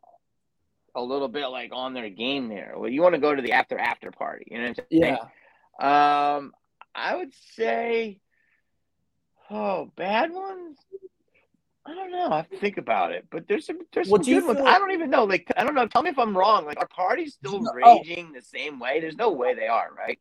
[0.94, 2.74] a little bit like on their game there.
[2.76, 5.16] Well, you want to go to the after after party, you know what I'm saying?
[5.80, 6.36] Yeah.
[6.36, 6.52] Um,
[6.94, 8.20] I would say
[9.50, 10.78] Oh, bad ones?
[11.86, 12.30] I don't know.
[12.30, 13.26] I have to think about it.
[13.30, 14.60] But there's some there's some good ones.
[14.64, 15.24] I don't even know.
[15.24, 15.86] Like I don't know.
[15.86, 16.64] Tell me if I'm wrong.
[16.64, 17.74] Like are parties still oh.
[17.74, 19.00] raging the same way?
[19.00, 20.18] There's no way they are, right?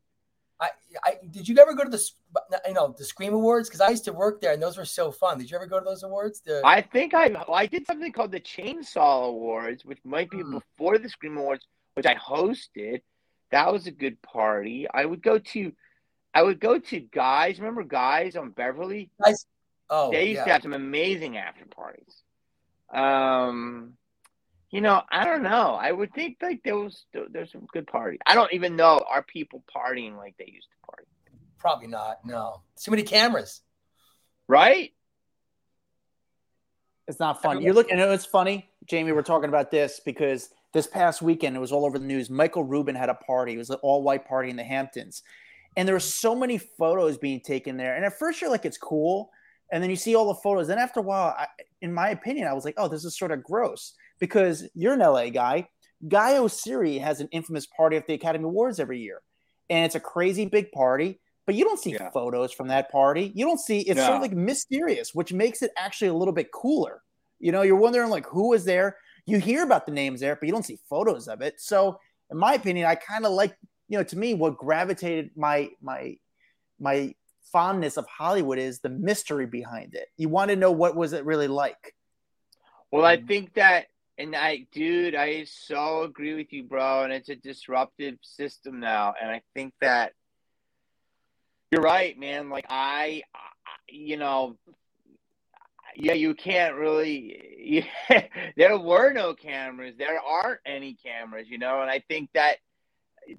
[0.64, 0.70] I,
[1.04, 2.02] I did you ever go to the
[2.68, 5.12] you know the Scream Awards because I used to work there and those were so
[5.12, 5.38] fun.
[5.38, 6.42] Did you ever go to those awards?
[6.42, 6.62] The...
[6.64, 10.52] I think I I did something called the Chainsaw Awards, which might be hmm.
[10.52, 13.02] before the Scream Awards, which I hosted.
[13.52, 14.88] That was a good party.
[14.92, 15.72] I would go to
[16.34, 17.60] I would go to guys.
[17.60, 19.10] Remember guys on Beverly?
[19.24, 19.46] Guys.
[19.90, 20.46] Oh, they used yeah.
[20.46, 22.24] to have some amazing after parties.
[22.92, 23.94] Um,
[24.74, 25.78] you know, I don't know.
[25.80, 28.20] I would think like there was there's some good parties.
[28.26, 31.08] I don't even know are people partying like they used to party.
[31.60, 32.26] Probably not.
[32.26, 33.62] No, too many cameras.
[34.48, 34.90] Right.
[37.08, 37.62] It's not fun.
[37.62, 38.00] You're looking.
[38.00, 39.12] You it's funny, Jamie.
[39.12, 42.32] We're talking about this because this past weekend it was all over the news.
[42.32, 43.54] Michael Rubin had a party.
[43.54, 45.22] It was an all-white party in the Hamptons,
[45.78, 47.96] and there were so many photos being taken there.
[47.96, 49.30] And at first, you're like, it's cool.
[49.72, 50.68] And then you see all the photos.
[50.68, 51.46] Then after a while, I,
[51.82, 53.94] in my opinion, I was like, oh, this is sort of gross
[54.24, 55.68] because you're an LA guy.
[56.08, 59.22] Guy Oseary has an infamous party at the Academy Awards every year.
[59.70, 61.20] And it's a crazy big party.
[61.46, 62.10] but you don't see Yeah.
[62.12, 63.34] photos from that party.
[63.36, 66.54] You don't see it's sort of like mysterious, which makes it actually a little bit
[66.54, 67.02] cooler.
[67.38, 68.96] You know, you're wondering like who was there.
[69.26, 71.60] You hear about the names there, but you don't see photos of it.
[71.60, 72.00] So,
[72.32, 73.58] in my opinion, I kind of like,
[73.90, 76.16] you know, to me, what gravitated my my
[76.80, 77.14] my
[77.52, 80.08] fondness of Hollywood is the mystery behind it.
[80.16, 81.94] You want to know what was it really like.
[82.90, 87.04] Well, I um, think that, and I, dude, I so agree with you, bro.
[87.04, 90.14] And it's a disruptive system now, and I think that
[91.72, 92.50] you're right, man.
[92.50, 93.40] Like I, I
[93.90, 94.58] you know,
[95.96, 97.84] yeah, you can't really.
[98.56, 99.96] there were no cameras.
[99.98, 102.58] There aren't any cameras, you know, and I think that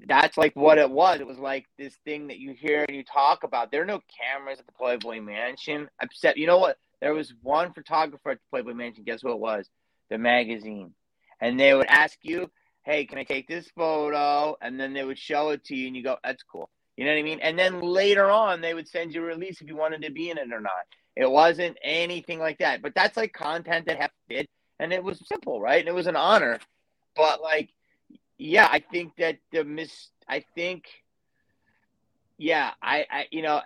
[0.07, 1.21] that's like what it was.
[1.21, 3.71] It was like this thing that you hear and you talk about.
[3.71, 5.89] There are no cameras at the Playboy Mansion.
[6.03, 6.79] Except, you know what?
[7.01, 9.05] There was one photographer at the Playboy Mansion.
[9.05, 9.69] Guess who it was?
[10.15, 10.95] The magazine.
[11.41, 12.49] And they would ask you,
[12.85, 14.57] hey, can I take this photo?
[14.63, 16.71] And then they would show it to you and you go, that's cool.
[16.97, 17.41] You know what I mean?
[17.41, 20.31] And then later on, they would send you a release if you wanted to be
[20.31, 20.87] in it or not.
[21.17, 22.81] It wasn't anything like that.
[22.81, 24.47] But that's like content that Hef did.
[24.79, 25.81] And it was simple, right?
[25.81, 26.61] And it was an honor.
[27.17, 27.71] But like,
[28.39, 30.85] yeah, I think that the miss, I think,
[32.39, 33.63] yeah, I, I, you know,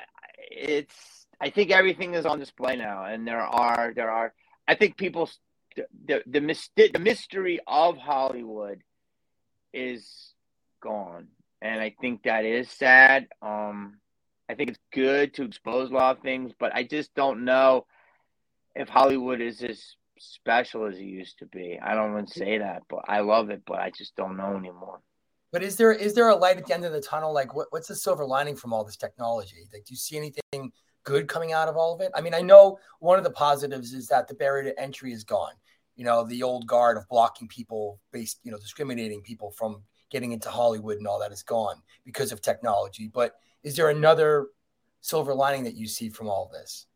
[0.50, 3.04] it's, I think everything is on display now.
[3.04, 4.32] And there are, there are,
[4.66, 5.28] I think people,
[5.78, 8.82] the, the, the, myst- the mystery of Hollywood
[9.72, 10.34] is
[10.82, 11.28] gone.
[11.60, 13.28] And I think that is sad.
[13.42, 13.98] Um,
[14.48, 17.86] I think it's good to expose a lot of things, but I just don't know
[18.74, 19.82] if Hollywood is as
[20.18, 21.78] special as it used to be.
[21.82, 25.00] I don't to say that, but I love it, but I just don't know anymore.
[25.50, 27.32] But is there is there a light at the end of the tunnel?
[27.32, 29.66] Like, what, what's the silver lining from all this technology?
[29.72, 30.72] Like, do you see anything
[31.04, 32.12] good coming out of all of it?
[32.14, 35.24] I mean, I know one of the positives is that the barrier to entry is
[35.24, 35.54] gone.
[35.98, 40.32] You know, the old guard of blocking people, based, you know, discriminating people from getting
[40.32, 43.10] into Hollywood and all that is gone because of technology.
[43.12, 44.46] But is there another
[45.00, 46.86] silver lining that you see from all of this?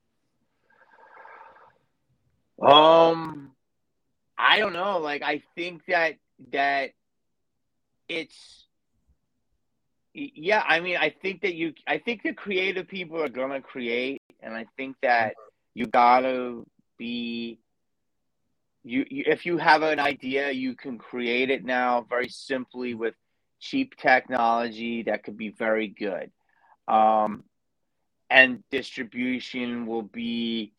[2.63, 3.51] Um,
[4.39, 4.99] I don't know.
[4.99, 6.15] Like, I think that
[6.53, 6.91] that
[8.09, 8.67] it's
[10.15, 10.63] yeah.
[10.67, 11.75] I mean, I think that you.
[11.89, 15.35] I think the creative people are gonna create, and I think that
[15.75, 16.63] you gotta
[16.99, 17.59] be.
[18.85, 23.15] You, you if you have an idea, you can create it now very simply with
[23.61, 26.31] cheap technology that could be very good.
[26.89, 27.45] Um,
[28.29, 30.73] and distribution will be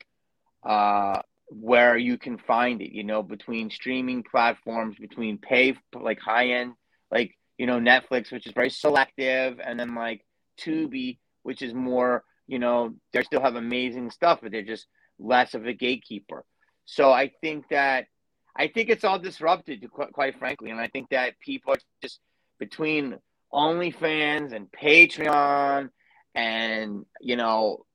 [0.63, 6.49] uh, where you can find it, you know, between streaming platforms, between pay, like high
[6.49, 6.73] end,
[7.11, 10.25] like, you know, Netflix, which is very selective, and then like
[10.59, 14.87] Tubi, which is more, you know, they still have amazing stuff, but they're just
[15.19, 16.43] less of a gatekeeper.
[16.85, 18.07] So I think that,
[18.55, 20.69] I think it's all disrupted, to quite frankly.
[20.69, 22.19] And I think that people are just
[22.59, 23.17] between
[23.53, 25.89] OnlyFans and Patreon
[26.35, 27.85] and you know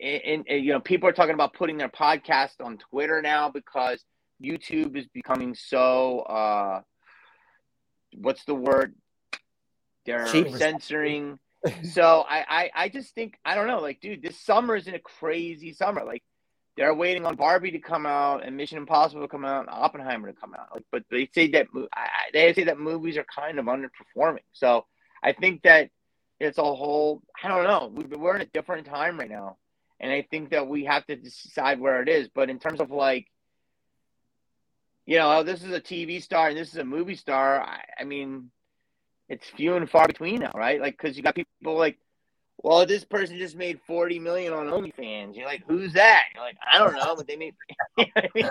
[0.00, 4.04] and, and, you know people are talking about putting their podcast on twitter now because
[4.42, 6.80] youtube is becoming so uh
[8.14, 8.94] what's the word
[10.06, 10.50] they're Cheap.
[10.56, 11.38] censoring
[11.92, 14.94] so I, I i just think i don't know like dude this summer is in
[14.94, 16.22] a crazy summer like
[16.76, 20.32] they're waiting on barbie to come out and mission impossible to come out and oppenheimer
[20.32, 20.68] to come out.
[20.74, 21.66] Like but they say that
[22.32, 24.44] they say that movies are kind of underperforming.
[24.52, 24.86] So
[25.22, 25.90] i think that
[26.40, 27.92] it's a whole i don't know.
[27.94, 29.58] We- we're in a different time right now.
[30.00, 32.28] And i think that we have to decide where it is.
[32.34, 33.26] But in terms of like
[35.06, 37.82] you know oh, this is a tv star and this is a movie star i,
[38.00, 38.50] I mean
[39.28, 40.80] it's few and far between now right?
[40.80, 41.98] Like because you got people like
[42.62, 46.56] well this person just made 40 million on onlyfans you're like who's that you're like
[46.72, 47.54] i don't know but they made
[47.98, 48.50] you know I mean?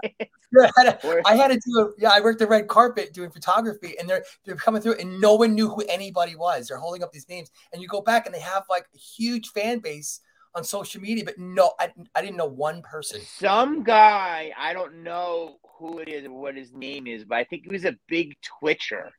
[0.76, 3.30] Had, Or- to, I had to do a, yeah, I worked the red carpet doing
[3.30, 6.68] photography and they're they're coming through and no one knew who anybody was.
[6.68, 9.48] They're holding up these names and you go back and they have like a huge
[9.52, 10.20] fan base
[10.54, 13.22] on social media, but no, I, I didn't know one person.
[13.22, 17.46] some guy i don't know who it is or what his name is but i
[17.46, 19.10] think he was a big twitcher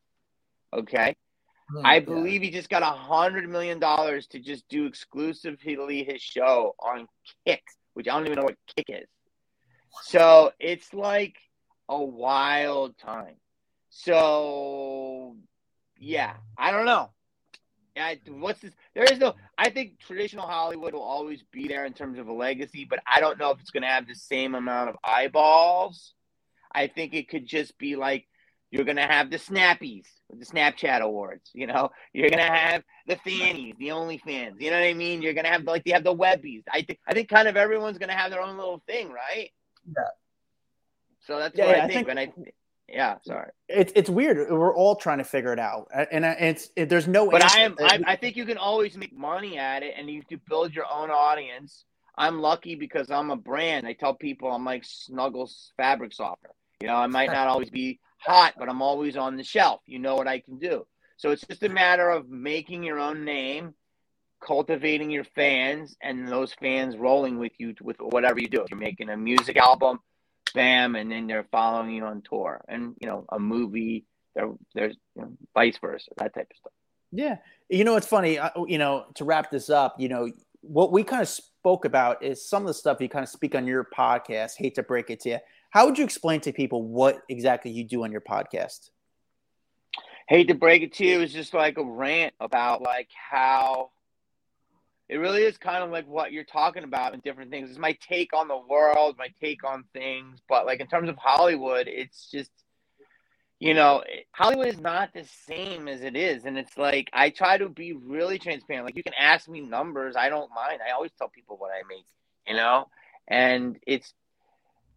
[0.74, 1.16] okay
[1.70, 2.00] Hmm, I yeah.
[2.00, 7.06] believe he just got a hundred million dollars to just do exclusively his show on
[7.46, 7.62] Kick,
[7.94, 9.08] which I don't even know what Kick is.
[10.02, 11.36] So it's like
[11.88, 13.36] a wild time.
[13.90, 15.36] So
[15.98, 17.10] yeah, I don't know.
[17.96, 18.72] I, what's this?
[18.94, 19.34] There is no.
[19.58, 23.20] I think traditional Hollywood will always be there in terms of a legacy, but I
[23.20, 26.14] don't know if it's going to have the same amount of eyeballs.
[26.74, 28.26] I think it could just be like
[28.72, 31.50] you're going to have the Snappies, the Snapchat awards.
[31.52, 34.54] You know, you're going to have the Fannies, the OnlyFans.
[34.60, 35.20] You know what I mean?
[35.22, 36.64] You're going to have like you have the Webbies.
[36.72, 39.50] I think I think kind of everyone's going to have their own little thing, right?
[39.86, 40.02] Yeah.
[41.26, 42.06] So that's Yeah, what yeah, I I think.
[42.08, 42.52] think- and I
[42.88, 43.50] Yeah, sorry.
[43.68, 44.50] It's it's weird.
[44.50, 47.30] We're all trying to figure it out, and uh, it's it, there's no.
[47.30, 47.42] But.
[47.44, 47.76] I am.
[47.78, 50.86] I, I think you can always make money at it, and you can build your
[50.90, 51.84] own audience.
[52.16, 53.86] I'm lucky because I'm a brand.
[53.86, 56.54] I tell people I'm like Snuggles fabric softener.
[56.80, 59.80] You know, I might not always be hot, but I'm always on the shelf.
[59.86, 60.86] You know what I can do.
[61.16, 63.74] So it's just a matter of making your own name,
[64.44, 68.62] cultivating your fans, and those fans rolling with you with whatever you do.
[68.62, 70.00] If you're making a music album,
[70.54, 74.04] bam, and then they're following you on tour, and you know a movie.
[74.34, 76.72] There, there's you know, vice versa, that type of stuff.
[77.12, 77.36] Yeah,
[77.68, 78.38] you know it's funny.
[78.38, 80.30] uh, You know to wrap this up, you know
[80.62, 83.54] what we kind of spoke about is some of the stuff you kind of speak
[83.54, 84.52] on your podcast.
[84.56, 85.38] Hate to break it to you.
[85.72, 88.90] How would you explain to people what exactly you do on your podcast?
[90.28, 93.90] hate to break it to you, it's just like a rant about like how
[95.08, 97.68] it really is kind of like what you're talking about and different things.
[97.68, 101.16] It's my take on the world, my take on things, but like in terms of
[101.16, 102.50] Hollywood, it's just
[103.62, 104.02] you know,
[104.32, 106.46] Hollywood is not the same as it is.
[106.46, 108.84] And it's like, I try to be really transparent.
[108.84, 110.16] Like, you can ask me numbers.
[110.16, 110.80] I don't mind.
[110.84, 112.04] I always tell people what I make,
[112.44, 112.88] you know?
[113.28, 114.14] And it's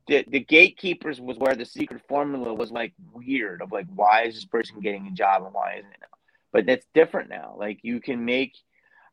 [0.07, 4.35] the, the gatekeepers was where the secret formula was like weird of like, why is
[4.35, 6.07] this person getting a job and why isn't it now?
[6.51, 7.55] But that's different now.
[7.57, 8.55] Like, you can make,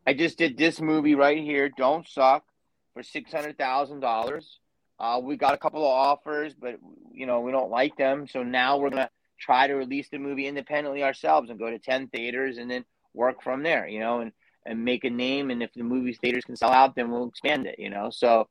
[0.06, 2.44] I just did this movie right here, Don't Suck,
[2.94, 4.44] for $600,000.
[5.00, 6.76] Uh, we got a couple of offers, but,
[7.12, 8.28] you know, we don't like them.
[8.28, 9.10] So now we're to,
[9.42, 13.42] try to release the movie independently ourselves and go to 10 theaters and then work
[13.42, 14.32] from there, you know, and,
[14.64, 15.50] and make a name.
[15.50, 18.10] And if the movie theaters can sell out, then we'll expand it, you know?
[18.10, 18.48] So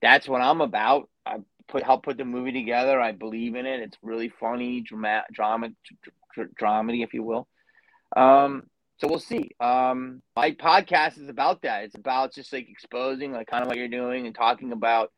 [0.00, 1.08] that's what I'm about.
[1.26, 1.38] I
[1.68, 3.00] put, help put the movie together.
[3.00, 3.80] I believe in it.
[3.80, 5.70] It's really funny, drama, drama,
[6.60, 7.48] dramedy, if you will.
[8.16, 8.64] Um,
[8.98, 9.50] so we'll see.
[9.60, 11.84] Um, my podcast is about that.
[11.84, 15.12] It's about just like exposing like kind of what you're doing and talking about,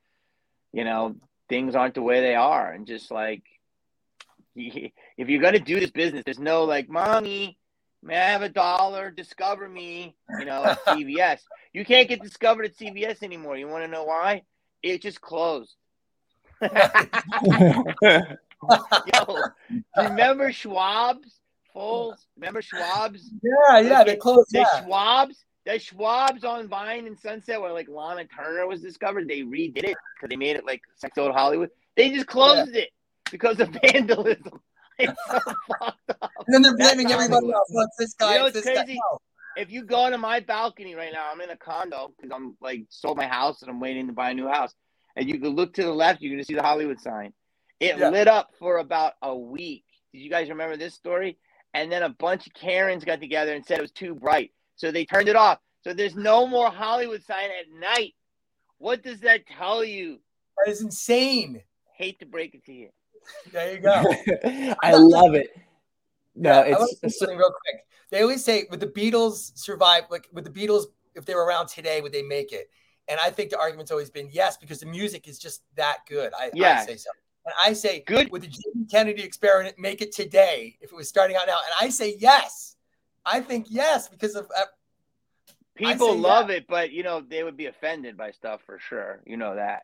[0.72, 1.16] you know,
[1.48, 3.42] things aren't the way they are and just like,
[4.54, 7.58] if you're gonna do this business, there's no like, mommy,
[8.02, 9.10] may I have a dollar?
[9.10, 11.40] Discover me, you know, at CVS.
[11.74, 13.58] You can't get discovered at CVS anymore.
[13.58, 14.42] You want to know why?
[14.82, 15.74] It just closed.
[19.14, 19.36] Yo,
[19.96, 21.40] remember Schwab's?
[21.72, 22.26] Fulls?
[22.36, 23.30] Remember Schwab's?
[23.42, 24.48] Yeah, yeah, they closed.
[24.50, 24.82] The Yeah.
[24.84, 29.28] Schwab's, the Schwab's on Vine and Sunset, where like Lana Turner was discovered.
[29.28, 31.70] They redid it because they made it like sex old Hollywood.
[31.96, 32.90] They just closed it
[33.30, 34.60] because of vandalism.
[34.98, 35.38] It's so
[35.78, 36.30] fucked up.
[36.46, 37.68] And then they're blaming everybody else.
[37.70, 38.34] Well, this guy.
[38.34, 38.84] You know it's what's this guy.
[38.84, 38.98] crazy?
[39.12, 39.18] No.
[39.58, 42.84] If you go to my balcony right now, I'm in a condo because I'm like
[42.90, 44.74] sold my house and I'm waiting to buy a new house.
[45.16, 47.32] And you can look to the left, you're gonna see the Hollywood sign.
[47.80, 48.10] It Yeah.
[48.10, 49.84] lit up for about a week.
[50.12, 51.38] Did you guys remember this story?
[51.74, 54.90] And then a bunch of Karens got together and said it was too bright, so
[54.90, 55.58] they turned it off.
[55.82, 58.14] So there's no more Hollywood sign at night.
[58.78, 60.20] What does that tell you?
[60.58, 61.62] That is insane.
[61.96, 62.90] Hate to break it to you.
[63.52, 63.90] There you go.
[64.82, 65.48] I love it.
[66.34, 67.86] No, Yeah, I want to say it's something real quick.
[68.10, 70.04] They always say, would the Beatles survive?
[70.10, 72.70] Like, would the Beatles, if they were around today, would they make it?
[73.08, 76.32] And I think the argument's always been yes, because the music is just that good.
[76.38, 77.10] I, I say so.
[77.44, 78.30] And I say, Good.
[78.32, 81.52] would the Jamie Kennedy experiment make it today if it was starting out now?
[81.52, 82.74] And I say yes.
[83.24, 84.64] I think yes, because of uh,
[85.76, 89.20] People love it, but you know they would be offended by stuff for sure.
[89.26, 89.82] You know that.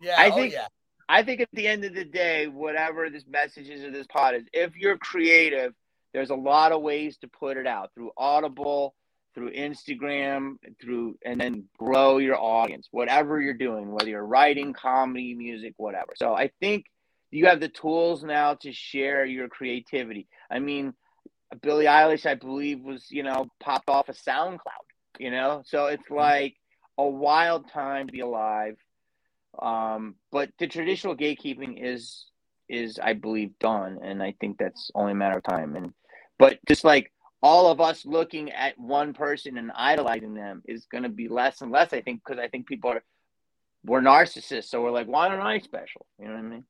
[0.00, 0.16] yeah.
[0.18, 0.66] I oh, think- yeah.
[1.08, 4.34] I think at the end of the day, whatever this message is or this pod
[4.34, 5.72] is, if you're creative,
[6.12, 8.92] there's a lot of ways to put it out through Audible,
[9.36, 15.34] through Instagram, through and then grow your audience, whatever you're doing, whether you're writing, comedy,
[15.34, 16.14] music, whatever.
[16.16, 16.86] So I think
[17.30, 20.26] you have the tools now to share your creativity.
[20.50, 20.94] I mean,
[21.60, 24.86] Billie Eilish, I believe, was, you know, popped off of SoundCloud,
[25.18, 25.62] you know?
[25.66, 26.54] So it's like
[26.96, 28.76] a wild time to be alive.
[29.60, 32.26] Um, but the traditional gatekeeping is
[32.68, 35.76] is I believe done, and I think that's only a matter of time.
[35.76, 35.94] And
[36.38, 37.12] but just like
[37.46, 41.60] all of us looking at one person and idolizing them is going to be less
[41.60, 41.92] and less.
[41.92, 43.04] I think because I think people are
[43.84, 46.06] we're narcissists, so we're like, why don't I special?
[46.18, 46.64] You know what I mean?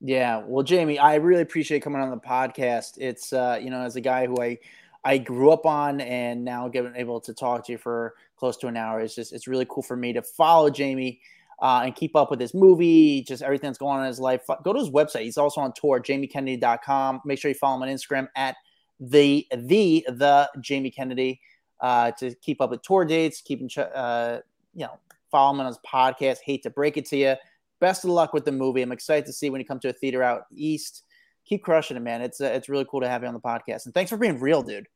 [0.00, 2.94] Yeah, well, Jamie, I really appreciate coming on the podcast.
[2.98, 4.58] It's uh, you know, as a guy who I
[5.04, 8.66] I grew up on and now getting able to talk to you for close to
[8.66, 11.20] an hour, it's just it's really cool for me to follow Jamie
[11.62, 14.42] uh, and keep up with his movie, just everything that's going on in his life.
[14.64, 15.22] Go to his website.
[15.22, 17.20] He's also on tour, jamiekennedy.com.
[17.24, 18.56] Make sure you follow him on Instagram at
[19.00, 21.40] the the the Jamie Kennedy
[21.80, 24.40] uh, to keep up with tour dates, keep in ch- uh,
[24.74, 24.98] you know,
[25.30, 26.38] follow him on his podcast.
[26.44, 27.36] Hate to break it to you
[27.80, 28.82] best of luck with the movie.
[28.82, 31.04] I'm excited to see when you come to a theater out east.
[31.44, 32.20] Keep crushing it, man.
[32.20, 34.38] It's uh, it's really cool to have you on the podcast, and thanks for being
[34.38, 34.86] real, dude.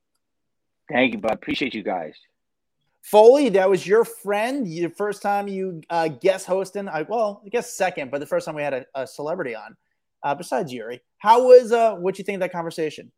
[0.90, 1.32] Thank you, bud.
[1.32, 2.14] Appreciate you guys.
[3.00, 4.66] Foley, that was your friend.
[4.66, 6.88] The first time you uh, guest hosting.
[6.88, 9.76] I well, I guess second, but the first time we had a, a celebrity on,
[10.22, 11.00] uh, besides Yuri.
[11.18, 13.10] How was uh what you think of that conversation?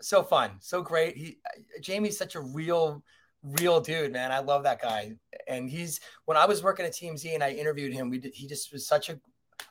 [0.00, 1.16] So fun, so great.
[1.16, 1.38] He
[1.80, 3.02] Jamie's such a real,
[3.42, 4.30] real dude, man.
[4.32, 5.12] I love that guy.
[5.48, 8.46] And he's when I was working at TMZ and I interviewed him, we did, he
[8.46, 9.18] just was such a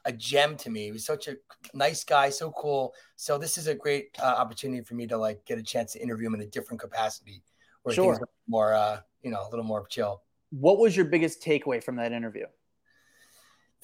[0.05, 0.85] a gem to me.
[0.85, 1.35] He was such a
[1.73, 2.93] nice guy, so cool.
[3.15, 6.01] So this is a great uh, opportunity for me to like get a chance to
[6.01, 7.43] interview him in a different capacity,
[7.83, 8.13] where Sure.
[8.13, 10.21] things are more, uh, you know, a little more chill.
[10.51, 12.45] What was your biggest takeaway from that interview?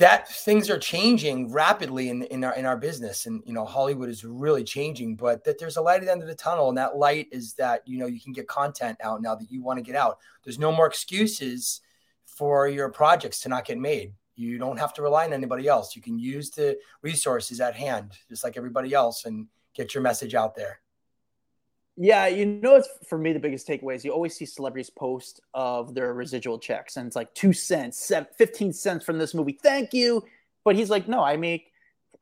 [0.01, 3.27] That things are changing rapidly in, in our in our business.
[3.27, 6.23] And you know hollywood is really changing but that there's a light at the end
[6.23, 9.21] of the tunnel and that light is that you know you can get content out
[9.21, 10.17] now that you want to get out.
[10.43, 11.81] There's no more excuses
[12.25, 14.13] for your projects to not get made.
[14.35, 15.95] You don't have to rely on anybody else.
[15.95, 20.33] You can use the resources at hand just like everybody else and get your message
[20.33, 20.79] out there
[21.97, 25.41] Yeah, you know, it's for me the biggest takeaway is you always see celebrities post
[25.53, 29.59] of their residual checks, and it's like two cents, seven, 15 cents from this movie.
[29.61, 30.23] Thank you.
[30.63, 31.71] But he's like, no, I make,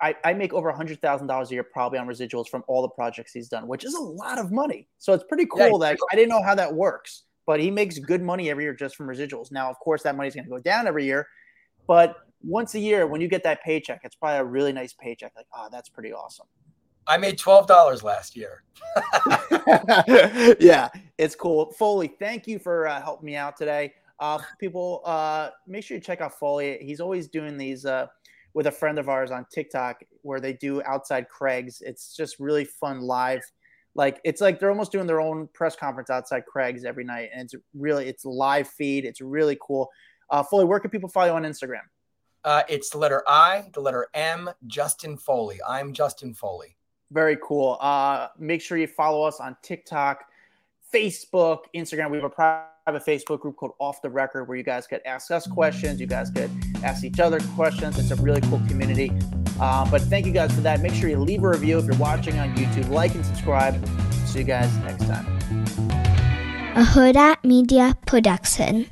[0.01, 2.81] I, I make over a hundred thousand dollars a year probably on residuals from all
[2.81, 4.87] the projects he's done, which is a lot of money.
[4.97, 7.99] So it's pretty Yeah, cool that I didn't know how that works, but he makes
[7.99, 9.51] good money every year just from residuals.
[9.51, 11.27] Now, of course, that money's going to go down every year,
[11.87, 15.33] but once a year when you get that paycheck, it's probably a really nice paycheck.
[15.35, 16.47] Like, oh, that's pretty awesome.
[17.09, 18.63] I made $12 last year
[20.59, 21.71] yeah, it's cool.
[21.73, 23.93] Foley, thank you for uh, helping me out today.
[24.19, 26.77] Uh, people, uh, make sure you check out Foley.
[26.81, 28.07] He's always doing these uh,
[28.53, 31.81] with a friend of ours on TikTok where they do outside Craig's.
[31.81, 33.41] It's just really fun live.
[33.95, 37.45] Like it's like they're almost doing their own press conference outside Craig's every night, and
[37.45, 39.05] it's really it's live feed.
[39.05, 39.89] It's really cool.
[40.29, 41.81] Uh, Foley, where can people follow you on Instagram?
[42.43, 46.75] uh, it's the letter i the letter m justin foley i'm justin foley
[47.11, 47.77] Very cool.
[47.79, 50.25] Uh, make sure you follow us on TikTok,
[50.93, 52.11] Facebook, Instagram.
[52.11, 55.31] We have a private Facebook group called Off the Record where you guys could ask
[55.31, 55.99] us questions.
[55.99, 56.51] You guys could
[56.83, 57.97] ask each other questions.
[57.97, 59.11] It's a really cool community.
[59.59, 60.81] Uh, but thank you guys for that.
[60.81, 62.89] Make sure you leave a review if you're watching on YouTube.
[62.89, 63.85] Like and subscribe.
[64.25, 65.25] See you guys next time.
[66.75, 68.89] a Hurrdat Media Production.